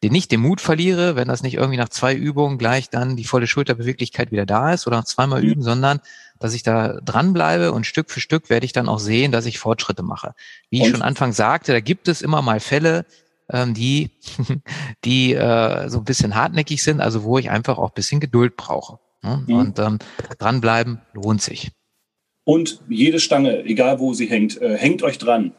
den 0.04 0.12
nicht 0.12 0.32
den 0.32 0.42
Mut 0.42 0.62
verliere, 0.62 1.16
wenn 1.16 1.28
das 1.28 1.44
nicht 1.44 1.56
irgendwie 1.56 1.78
nach 1.78 1.90
zwei 1.90 2.16
Übungen 2.16 2.58
gleich 2.58 2.90
dann 2.90 3.16
die 3.16 3.24
volle 3.24 3.48
Schulterbeweglichkeit 3.48 4.32
wieder 4.32 4.46
da 4.46 4.74
ist 4.74 4.88
oder 4.88 4.98
nach 4.98 5.06
zweimal 5.06 5.42
mhm. 5.42 5.50
üben, 5.50 5.62
sondern 5.62 6.00
dass 6.42 6.54
ich 6.54 6.64
da 6.64 7.00
dranbleibe 7.02 7.72
und 7.72 7.86
Stück 7.86 8.10
für 8.10 8.20
Stück 8.20 8.50
werde 8.50 8.66
ich 8.66 8.74
dann 8.74 8.90
auch 8.90 9.00
sehen, 9.00 9.32
dass 9.32 9.46
ich 9.46 9.60
Fortschritte 9.60 10.04
mache. 10.04 10.34
Wie 10.70 10.82
und? 10.82 10.88
ich 10.88 10.92
schon 10.92 11.02
Anfang 11.04 11.32
sagte, 11.32 11.72
da 11.72 11.80
gibt 11.80 12.08
es 12.08 12.22
immer 12.22 12.42
mal 12.42 12.60
Fälle, 12.60 13.06
ähm, 13.50 13.74
die, 13.74 14.10
die 15.06 15.34
äh, 15.34 15.88
so 15.88 16.00
ein 16.00 16.04
bisschen 16.04 16.36
hartnäckig 16.36 16.84
sind, 16.84 17.00
also 17.00 17.24
wo 17.24 17.38
ich 17.38 17.50
einfach 17.50 17.78
auch 17.78 17.92
bisschen 17.92 18.20
Geduld 18.20 18.58
brauche. 18.58 19.00
Ne? 19.22 19.44
Mhm. 19.48 19.56
Und 19.56 19.80
ähm, 19.80 20.00
dranbleiben 20.40 21.00
lohnt 21.14 21.42
sich. 21.42 21.72
Und 22.44 22.82
jede 22.90 23.20
Stange, 23.20 23.64
egal 23.66 24.00
wo 24.00 24.14
sie 24.14 24.26
hängt, 24.26 24.60
äh, 24.60 24.78
hängt 24.78 25.04
euch 25.04 25.20
dran. 25.20 25.54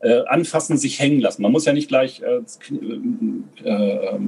Äh, 0.00 0.24
anfassen, 0.26 0.78
sich 0.78 1.00
hängen 1.00 1.18
lassen. 1.18 1.42
Man 1.42 1.50
muss 1.50 1.64
ja 1.64 1.72
nicht 1.72 1.88
gleich 1.88 2.22
äh, 2.22 2.40
äh, 3.64 3.68
äh 3.68 4.18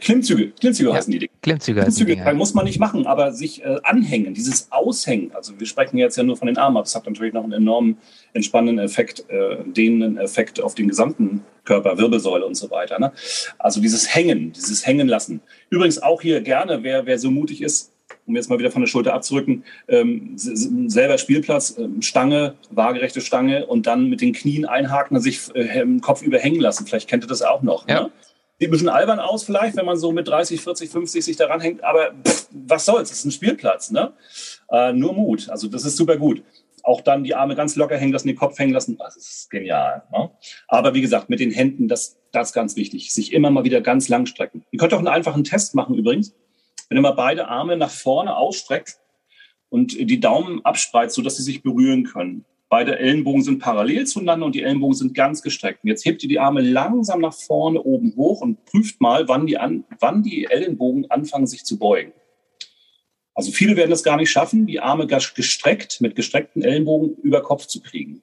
Klimmzüge, 0.00 0.50
Klimmzüge 0.58 0.88
ja, 0.88 0.96
heißen 0.96 1.12
die 1.12 1.20
Dinge. 1.20 1.30
Klimmzüge, 1.42 1.80
Klimmzüge 1.80 2.24
heißen 2.24 2.36
muss 2.36 2.54
man 2.54 2.64
nicht 2.64 2.80
machen, 2.80 3.06
aber 3.06 3.30
sich 3.30 3.64
äh, 3.64 3.78
anhängen, 3.84 4.34
dieses 4.34 4.72
Aushängen. 4.72 5.32
Also 5.32 5.60
wir 5.60 5.66
sprechen 5.68 5.96
jetzt 5.96 6.16
ja 6.16 6.24
nur 6.24 6.36
von 6.36 6.46
den 6.48 6.58
Armen, 6.58 6.76
aber 6.76 6.86
es 6.86 6.96
hat 6.96 7.06
natürlich 7.06 7.32
noch 7.34 7.44
einen 7.44 7.52
enormen 7.52 7.98
entspannenden 8.32 8.84
Effekt, 8.84 9.24
äh, 9.28 9.58
dehnenden 9.64 10.18
Effekt 10.18 10.60
auf 10.60 10.74
den 10.74 10.88
gesamten 10.88 11.44
Körper, 11.64 11.98
Wirbelsäule 11.98 12.44
und 12.44 12.56
so 12.56 12.68
weiter. 12.72 12.98
Ne? 12.98 13.12
Also 13.60 13.80
dieses 13.80 14.12
Hängen, 14.12 14.52
dieses 14.52 14.84
Hängen 14.84 15.06
lassen. 15.06 15.40
Übrigens 15.70 16.02
auch 16.02 16.20
hier 16.20 16.40
gerne, 16.40 16.82
wer, 16.82 17.06
wer 17.06 17.20
so 17.20 17.30
mutig 17.30 17.62
ist, 17.62 17.91
um 18.26 18.36
jetzt 18.36 18.48
mal 18.48 18.58
wieder 18.58 18.70
von 18.70 18.82
der 18.82 18.88
Schulter 18.88 19.14
abzurücken, 19.14 19.64
ähm, 19.88 20.32
selber 20.36 21.18
Spielplatz, 21.18 21.76
ähm, 21.78 22.02
Stange, 22.02 22.54
waagerechte 22.70 23.20
Stange 23.20 23.66
und 23.66 23.86
dann 23.86 24.08
mit 24.08 24.20
den 24.20 24.32
Knien 24.32 24.64
einhaken 24.64 25.16
und 25.16 25.22
sich 25.22 25.40
äh, 25.54 25.84
Kopf 26.00 26.22
überhängen 26.22 26.60
lassen. 26.60 26.86
Vielleicht 26.86 27.08
kennt 27.08 27.24
ihr 27.24 27.28
das 27.28 27.42
auch 27.42 27.62
noch. 27.62 27.88
Ja. 27.88 28.02
Ne? 28.02 28.10
Sieht 28.58 28.68
ein 28.68 28.72
bisschen 28.72 28.88
albern 28.88 29.18
aus 29.18 29.42
vielleicht, 29.42 29.76
wenn 29.76 29.86
man 29.86 29.96
so 29.96 30.12
mit 30.12 30.28
30, 30.28 30.60
40, 30.60 30.90
50 30.90 31.24
sich 31.24 31.36
daran 31.36 31.60
hängt, 31.60 31.82
aber 31.82 32.12
pff, 32.24 32.48
was 32.52 32.84
soll's, 32.84 33.08
das 33.08 33.18
ist 33.18 33.24
ein 33.24 33.32
Spielplatz. 33.32 33.90
Ne? 33.90 34.12
Äh, 34.70 34.92
nur 34.92 35.14
Mut, 35.14 35.48
also 35.48 35.68
das 35.68 35.84
ist 35.84 35.96
super 35.96 36.16
gut. 36.16 36.42
Auch 36.84 37.00
dann 37.00 37.24
die 37.24 37.34
Arme 37.34 37.54
ganz 37.54 37.76
locker 37.76 37.96
hängen 37.96 38.12
lassen, 38.12 38.28
den 38.28 38.36
Kopf 38.36 38.58
hängen 38.58 38.72
lassen, 38.72 38.96
das 38.98 39.16
ist 39.16 39.50
genial. 39.50 40.02
Ne? 40.12 40.30
Aber 40.68 40.94
wie 40.94 41.00
gesagt, 41.00 41.28
mit 41.28 41.40
den 41.40 41.50
Händen, 41.50 41.88
das, 41.88 42.18
das 42.32 42.48
ist 42.48 42.54
ganz 42.54 42.76
wichtig. 42.76 43.12
Sich 43.12 43.32
immer 43.32 43.50
mal 43.50 43.64
wieder 43.64 43.80
ganz 43.80 44.08
lang 44.08 44.26
strecken. 44.26 44.64
Ihr 44.70 44.78
könnt 44.78 44.94
auch 44.94 44.98
einen 44.98 45.08
einfachen 45.08 45.44
Test 45.44 45.74
machen 45.74 45.94
übrigens 45.94 46.34
wenn 46.92 46.98
ihr 46.98 47.02
mal 47.02 47.12
beide 47.12 47.48
Arme 47.48 47.78
nach 47.78 47.90
vorne 47.90 48.36
ausstreckt 48.36 48.98
und 49.70 49.98
die 49.98 50.20
Daumen 50.20 50.62
abspreizt, 50.62 51.14
sodass 51.14 51.38
sie 51.38 51.42
sich 51.42 51.62
berühren 51.62 52.04
können. 52.04 52.44
Beide 52.68 52.98
Ellenbogen 52.98 53.42
sind 53.42 53.60
parallel 53.60 54.06
zueinander 54.06 54.44
und 54.44 54.54
die 54.54 54.62
Ellenbogen 54.62 54.94
sind 54.94 55.14
ganz 55.14 55.40
gestreckt. 55.40 55.84
Und 55.84 55.88
jetzt 55.88 56.04
hebt 56.04 56.22
ihr 56.22 56.28
die 56.28 56.38
Arme 56.38 56.60
langsam 56.60 57.22
nach 57.22 57.32
vorne 57.32 57.80
oben 57.80 58.14
hoch 58.14 58.42
und 58.42 58.62
prüft 58.66 59.00
mal, 59.00 59.26
wann 59.26 59.46
die, 59.46 59.56
an, 59.56 59.84
wann 60.00 60.22
die 60.22 60.44
Ellenbogen 60.44 61.10
anfangen, 61.10 61.46
sich 61.46 61.64
zu 61.64 61.78
beugen. 61.78 62.12
Also 63.32 63.52
viele 63.52 63.74
werden 63.78 63.92
es 63.92 64.02
gar 64.02 64.18
nicht 64.18 64.30
schaffen, 64.30 64.66
die 64.66 64.80
Arme 64.80 65.06
gestreckt, 65.06 66.02
mit 66.02 66.14
gestreckten 66.14 66.62
Ellenbogen 66.62 67.16
über 67.22 67.40
Kopf 67.40 67.64
zu 67.68 67.80
kriegen. 67.80 68.22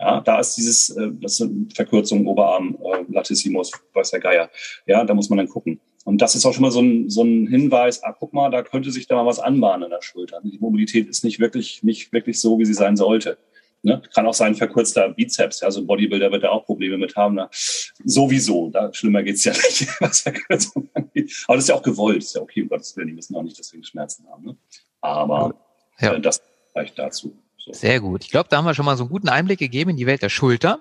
Ja, 0.00 0.20
da 0.20 0.40
ist 0.40 0.56
dieses, 0.56 0.90
äh, 0.90 1.10
das 1.20 1.36
sind 1.36 1.76
Verkürzungen 1.76 2.26
Oberarm, 2.26 2.76
äh, 2.82 3.12
Latissimus, 3.12 3.70
weiß 3.92 4.10
der 4.10 4.18
Geier. 4.18 4.50
Ja, 4.84 5.04
da 5.04 5.14
muss 5.14 5.30
man 5.30 5.36
dann 5.36 5.48
gucken. 5.48 5.80
Und 6.04 6.20
das 6.20 6.34
ist 6.34 6.44
auch 6.44 6.52
schon 6.52 6.62
mal 6.62 6.70
so 6.70 6.80
ein, 6.80 7.08
so 7.08 7.22
ein 7.22 7.46
Hinweis, 7.46 8.02
ah, 8.02 8.14
guck 8.18 8.34
mal, 8.34 8.50
da 8.50 8.62
könnte 8.62 8.90
sich 8.90 9.06
da 9.06 9.16
mal 9.16 9.26
was 9.26 9.40
anbahnen 9.40 9.84
in 9.84 9.90
der 9.90 10.02
Schulter. 10.02 10.40
Die 10.44 10.58
Mobilität 10.58 11.08
ist 11.08 11.24
nicht 11.24 11.40
wirklich, 11.40 11.82
nicht 11.82 12.12
wirklich 12.12 12.40
so, 12.40 12.58
wie 12.58 12.66
sie 12.66 12.74
sein 12.74 12.96
sollte. 12.96 13.38
Ne? 13.82 14.02
Kann 14.14 14.26
auch 14.26 14.34
sein 14.34 14.54
verkürzter 14.54 15.10
Bizeps, 15.10 15.60
ja, 15.60 15.70
so 15.70 15.80
ein 15.80 15.86
Bodybuilder 15.86 16.32
wird 16.32 16.44
da 16.44 16.50
auch 16.50 16.64
Probleme 16.64 16.96
mit 16.98 17.16
haben. 17.16 17.34
Ne? 17.34 17.48
Sowieso, 17.52 18.70
da 18.70 18.92
schlimmer 18.92 19.22
geht's 19.22 19.44
ja 19.44 19.52
nicht, 19.52 19.88
was 20.00 20.20
Verkürzung 20.20 20.88
angeht. 20.94 21.32
Aber 21.46 21.56
das 21.56 21.64
ist 21.64 21.68
ja 21.68 21.74
auch 21.74 21.82
gewollt, 21.82 22.18
ist 22.18 22.34
ja 22.34 22.42
okay, 22.42 22.62
um 22.62 22.68
Gottes 22.68 22.96
Willen, 22.96 23.08
die 23.08 23.14
müssen 23.14 23.34
auch 23.36 23.42
nicht 23.42 23.58
deswegen 23.58 23.84
Schmerzen 23.84 24.26
haben. 24.28 24.44
Ne? 24.44 24.56
Aber 25.00 25.54
ja. 26.00 26.14
äh, 26.14 26.20
das 26.20 26.40
vielleicht 26.72 26.98
dazu. 26.98 27.36
So. 27.58 27.72
Sehr 27.72 28.00
gut. 28.00 28.24
Ich 28.24 28.30
glaube, 28.30 28.48
da 28.50 28.58
haben 28.58 28.64
wir 28.64 28.74
schon 28.74 28.84
mal 28.84 28.96
so 28.96 29.04
einen 29.04 29.10
guten 29.10 29.28
Einblick 29.28 29.58
gegeben 29.58 29.90
in 29.90 29.96
die 29.96 30.06
Welt 30.06 30.22
der 30.22 30.28
Schulter. 30.28 30.80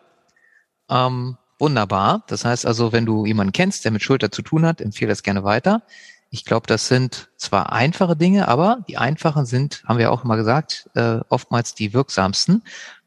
Ähm, 0.89 1.37
Wunderbar. 1.63 2.25
Das 2.27 2.43
heißt 2.43 2.65
also, 2.65 2.91
wenn 2.91 3.05
du 3.05 3.25
jemanden 3.25 3.53
kennst, 3.53 3.85
der 3.85 3.91
mit 3.91 4.01
Schulter 4.01 4.33
zu 4.33 4.41
tun 4.41 4.65
hat, 4.65 4.81
empfehle 4.81 5.07
das 5.07 5.23
gerne 5.23 5.45
weiter. 5.45 5.83
Ich 6.29 6.43
glaube, 6.43 6.67
das 6.67 6.89
sind 6.89 7.29
zwar 7.37 7.71
einfache 7.71 8.17
Dinge, 8.17 8.49
aber 8.49 8.83
die 8.89 8.97
einfachen 8.97 9.45
sind, 9.45 9.81
haben 9.85 9.97
wir 9.97 10.11
auch 10.11 10.25
immer 10.25 10.35
gesagt, 10.35 10.89
äh, 10.93 11.19
oftmals 11.29 11.73
die 11.73 11.93
wirksamsten. 11.93 12.63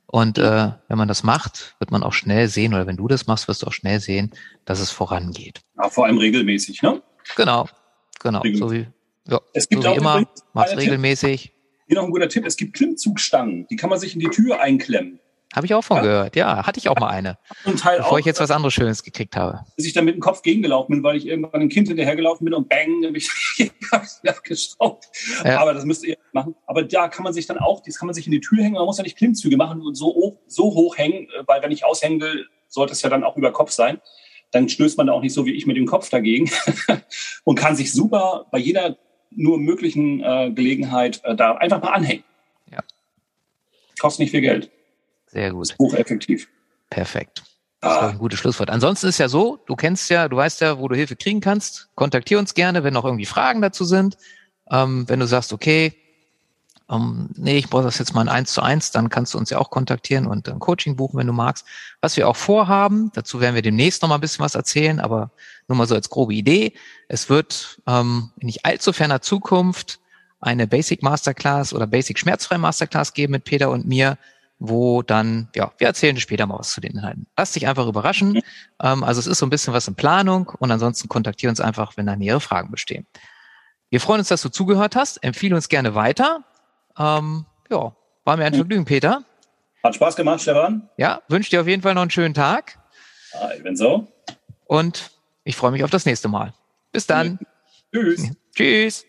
Und 0.07 0.39
äh, 0.39 0.71
wenn 0.89 0.97
man 0.97 1.07
das 1.07 1.23
macht, 1.23 1.77
wird 1.81 1.91
man 1.91 2.03
auch 2.03 2.15
schnell 2.15 2.49
sehen, 2.49 2.73
oder 2.73 2.87
wenn 2.87 2.97
du 2.97 3.09
das 3.09 3.27
machst, 3.27 3.47
wirst 3.47 3.63
du 3.63 3.67
auch 3.67 3.75
schnell 3.75 4.01
sehen, 4.01 4.31
dass 4.65 4.81
es 4.81 4.91
vorangeht. 4.91 5.61
Ja, 5.77 5.91
vor 5.91 6.07
allem 6.07 6.17
regelmäßig, 6.17 6.81
ne? 6.81 7.03
Genau, 7.37 7.69
genau. 8.21 8.43
So 8.55 8.73
wie, 8.73 8.87
ja, 9.29 9.39
es 9.53 9.69
gibt 9.69 9.83
so 9.83 9.91
wie 9.91 9.97
immer, 9.97 10.27
mach's 10.55 10.75
regelmäßig. 10.75 11.53
Hier 11.89 11.97
noch 11.97 12.05
ein 12.05 12.11
guter 12.11 12.31
Tipp, 12.31 12.47
es 12.47 12.57
gibt 12.57 12.73
Klimmzugstangen, 12.73 13.67
die 13.67 13.77
kann 13.77 13.91
man 13.91 14.01
sich 14.01 14.15
in 14.15 14.21
die 14.21 14.31
Tür 14.31 14.63
einklemmen. 14.63 15.21
Habe 15.55 15.67
ich 15.67 15.75
auch 15.75 15.83
von 15.83 15.99
ja? 15.99 16.03
gehört. 16.03 16.37
Ja, 16.37 16.67
hatte 16.67 16.79
ich 16.79 16.89
auch 16.89 16.99
mal 16.99 17.09
eine. 17.09 17.39
Und 17.65 17.81
Teil 17.81 17.99
bevor 17.99 18.13
auch, 18.13 18.19
ich 18.19 18.27
jetzt 18.27 18.41
was 18.41 18.51
anderes 18.51 18.75
Schönes 18.75 19.03
gekriegt 19.03 19.37
habe. 19.37 19.61
Bis 19.77 19.87
ich 19.87 19.93
dann 19.93 20.05
mit 20.05 20.15
dem 20.15 20.21
Kopf 20.21 20.43
gegengelaufen 20.43 20.93
bin, 20.93 21.03
weil 21.03 21.17
ich 21.17 21.27
irgendwann 21.27 21.61
ein 21.61 21.69
Kind 21.69 21.89
hinterhergelaufen 21.89 22.45
bin 22.45 22.53
und 22.53 22.69
bang, 22.69 23.13
mich 23.13 23.31
geschraubt. 24.45 25.07
Ja. 25.45 25.61
Aber 25.61 25.73
das 25.73 25.85
müsst 25.85 26.05
ihr 26.05 26.19
machen. 26.33 26.55
Aber 26.67 26.83
da 26.83 27.09
kann 27.09 27.25
man 27.25 27.33
sich 27.33 27.47
dann 27.47 27.59
auch, 27.59 27.83
das 27.83 27.99
kann 27.99 28.07
man 28.07 28.15
sich 28.15 28.27
in 28.27 28.33
die 28.33 28.41
Tür 28.41 28.63
hängen. 28.63 28.75
Man 28.75 28.85
muss 28.85 28.99
ja 28.99 29.05
nicht 29.05 29.17
Klimmzüge 29.17 29.57
machen 29.57 29.81
und 29.81 29.95
so 29.95 30.07
hoch, 30.07 30.37
so 30.47 30.65
hoch 30.75 30.99
hängen, 30.99 31.29
weil 31.47 31.63
wenn 31.63 31.71
ich 31.71 31.85
aushängen 31.85 32.21
will, 32.21 32.47
sollte 32.69 32.93
es 32.93 33.03
ja 33.03 33.09
dann 33.09 33.25
auch 33.25 33.37
über 33.37 33.53
Kopf 33.53 33.71
sein. 33.71 34.01
Dann 34.51 34.69
stößt 34.69 34.99
man 34.99 35.07
da 35.07 35.13
auch 35.13 35.23
nicht 35.23 35.33
so 35.33 35.47
wie 35.47 35.53
ich 35.53 35.67
mit 35.67 35.77
dem 35.77 35.87
Kopf 35.87 36.11
dagegen 36.11 36.51
und 37.45 37.57
kann 37.57 37.77
sich 37.77 37.93
super 37.93 38.47
bei 38.51 38.59
jeder 38.59 38.97
nur 39.31 39.59
möglichen 39.59 40.23
äh, 40.23 40.51
Gelegenheit 40.51 41.21
äh, 41.25 41.35
da 41.35 41.53
einfach 41.53 41.83
mal 41.83 41.91
anhängen. 41.91 42.25
Ja. 42.71 42.81
Kostet 43.99 44.21
nicht 44.21 44.31
viel 44.31 44.41
Geld. 44.41 44.71
Sehr 45.37 45.53
gut. 45.53 45.65
Ist 45.65 45.79
hocheffektiv. 45.79 46.49
Perfekt. 46.89 47.43
Das 47.83 47.93
ah. 47.93 48.07
ist 48.07 48.13
ein 48.13 48.19
gutes 48.19 48.39
Schlusswort. 48.39 48.71
Ansonsten 48.71 49.09
ist 49.09 49.19
ja 49.19 49.29
so, 49.29 49.63
du 49.67 49.77
kennst 49.77 50.09
ja, 50.09 50.29
du 50.29 50.37
weißt 50.39 50.63
ja, 50.63 50.79
wo 50.79 50.89
du 50.89 50.97
Hilfe 50.97 51.15
kriegen 51.15 51.41
kannst. 51.41 51.91
Kontaktier 51.95 52.39
uns 52.39 52.55
gerne, 52.55 52.85
wenn 52.85 52.95
noch 52.95 53.05
irgendwie 53.05 53.27
Fragen 53.27 53.61
dazu 53.61 53.85
sind. 53.85 54.17
Ähm, 54.71 55.07
wenn 55.09 55.21
du 55.21 55.27
sagst, 55.27 55.53
okay, 55.53 55.95
ähm, 56.89 57.29
nee, 57.35 57.59
ich 57.59 57.69
brauche 57.69 57.83
das 57.83 57.99
jetzt 57.99 58.15
mal 58.15 58.23
ein 58.23 58.31
eins 58.31 58.55
zu 58.55 58.63
eins, 58.63 58.93
dann 58.93 59.11
kannst 59.11 59.35
du 59.35 59.39
uns 59.39 59.51
ja 59.51 59.59
auch 59.59 59.69
kontaktieren 59.69 60.27
und 60.27 60.49
ein 60.49 60.59
Coaching 60.59 60.97
buchen, 60.97 61.19
wenn 61.19 61.27
du 61.27 61.35
magst. 61.35 61.67
Was 62.01 62.17
wir 62.17 62.29
auch 62.29 62.37
vorhaben, 62.37 63.11
dazu 63.15 63.39
werden 63.39 63.57
wir 63.57 63.63
demnächst 63.63 64.01
noch 64.01 64.09
mal 64.09 64.15
ein 64.15 64.23
bisschen 64.23 64.43
was 64.43 64.55
erzählen, 64.55 65.01
aber 65.01 65.33
nur 65.69 65.77
mal 65.77 65.87
so 65.87 65.95
als 65.95 66.09
grobe 66.09 66.33
Idee. 66.33 66.73
Es 67.09 67.29
wird 67.29 67.83
ähm, 67.87 68.31
in 68.39 68.47
nicht 68.47 68.65
allzu 68.65 68.95
ferner 68.95 69.21
Zukunft 69.21 70.01
eine 70.41 70.67
Basic 70.67 71.03
Masterclass 71.03 71.75
oder 71.75 71.87
Basic 71.87 72.19
Schmerzfrei 72.19 72.57
Masterclass 72.57 73.13
geben 73.13 73.33
mit 73.33 73.45
Peter 73.45 73.69
und 73.69 73.87
mir, 73.87 74.17
wo 74.59 75.03
dann, 75.03 75.49
ja, 75.55 75.73
wir 75.79 75.87
erzählen 75.87 76.19
später 76.19 76.47
mal 76.47 76.59
was 76.59 76.71
zu 76.71 76.81
den 76.81 76.93
Inhalten. 76.93 77.27
Lass 77.37 77.53
dich 77.53 77.67
einfach 77.67 77.87
überraschen. 77.87 78.43
Ähm, 78.83 79.05
also 79.05 79.19
es 79.19 79.27
ist 79.27 79.39
so 79.39 79.47
ein 79.47 79.51
bisschen 79.51 79.75
was 79.75 79.89
in 79.89 79.95
Planung 79.95 80.53
und 80.59 80.71
ansonsten 80.71 81.09
kontaktiere 81.09 81.51
uns 81.51 81.61
einfach, 81.61 81.97
wenn 81.97 82.07
da 82.07 82.17
nähere 82.17 82.41
Fragen 82.41 82.71
bestehen. 82.71 83.07
Wir 83.91 84.01
freuen 84.01 84.21
uns, 84.21 84.29
dass 84.29 84.43
du 84.43 84.49
zugehört 84.49 84.97
hast. 84.97 85.23
Empfehle 85.23 85.55
uns 85.55 85.69
gerne 85.69 85.95
weiter. 85.95 86.45
Ähm, 86.99 87.47
ja, 87.71 87.95
war 88.25 88.37
mir 88.37 88.45
ein 88.45 88.55
Vergnügen, 88.55 88.85
Peter. 88.85 89.25
Hat 89.83 89.95
Spaß 89.95 90.17
gemacht, 90.17 90.41
Stefan. 90.41 90.89
Ja, 90.97 91.23
wünsche 91.29 91.51
dir 91.51 91.61
auf 91.61 91.69
jeden 91.69 91.83
Fall 91.83 91.95
noch 91.95 92.03
einen 92.03 92.11
schönen 92.11 92.35
Tag. 92.35 92.79
Ja, 93.33 93.51
wenn 93.63 93.77
so. 93.77 94.09
Und 94.65 95.11
ich 95.45 95.57
freue 95.57 95.71
mich 95.71 95.85
auf 95.85 95.91
das 95.91 96.07
nächste 96.07 96.29
Mal. 96.29 96.53
Bis 96.93 97.07
dann. 97.07 97.39
Tschüss. 97.93 98.31
Tschüss. 98.55 99.07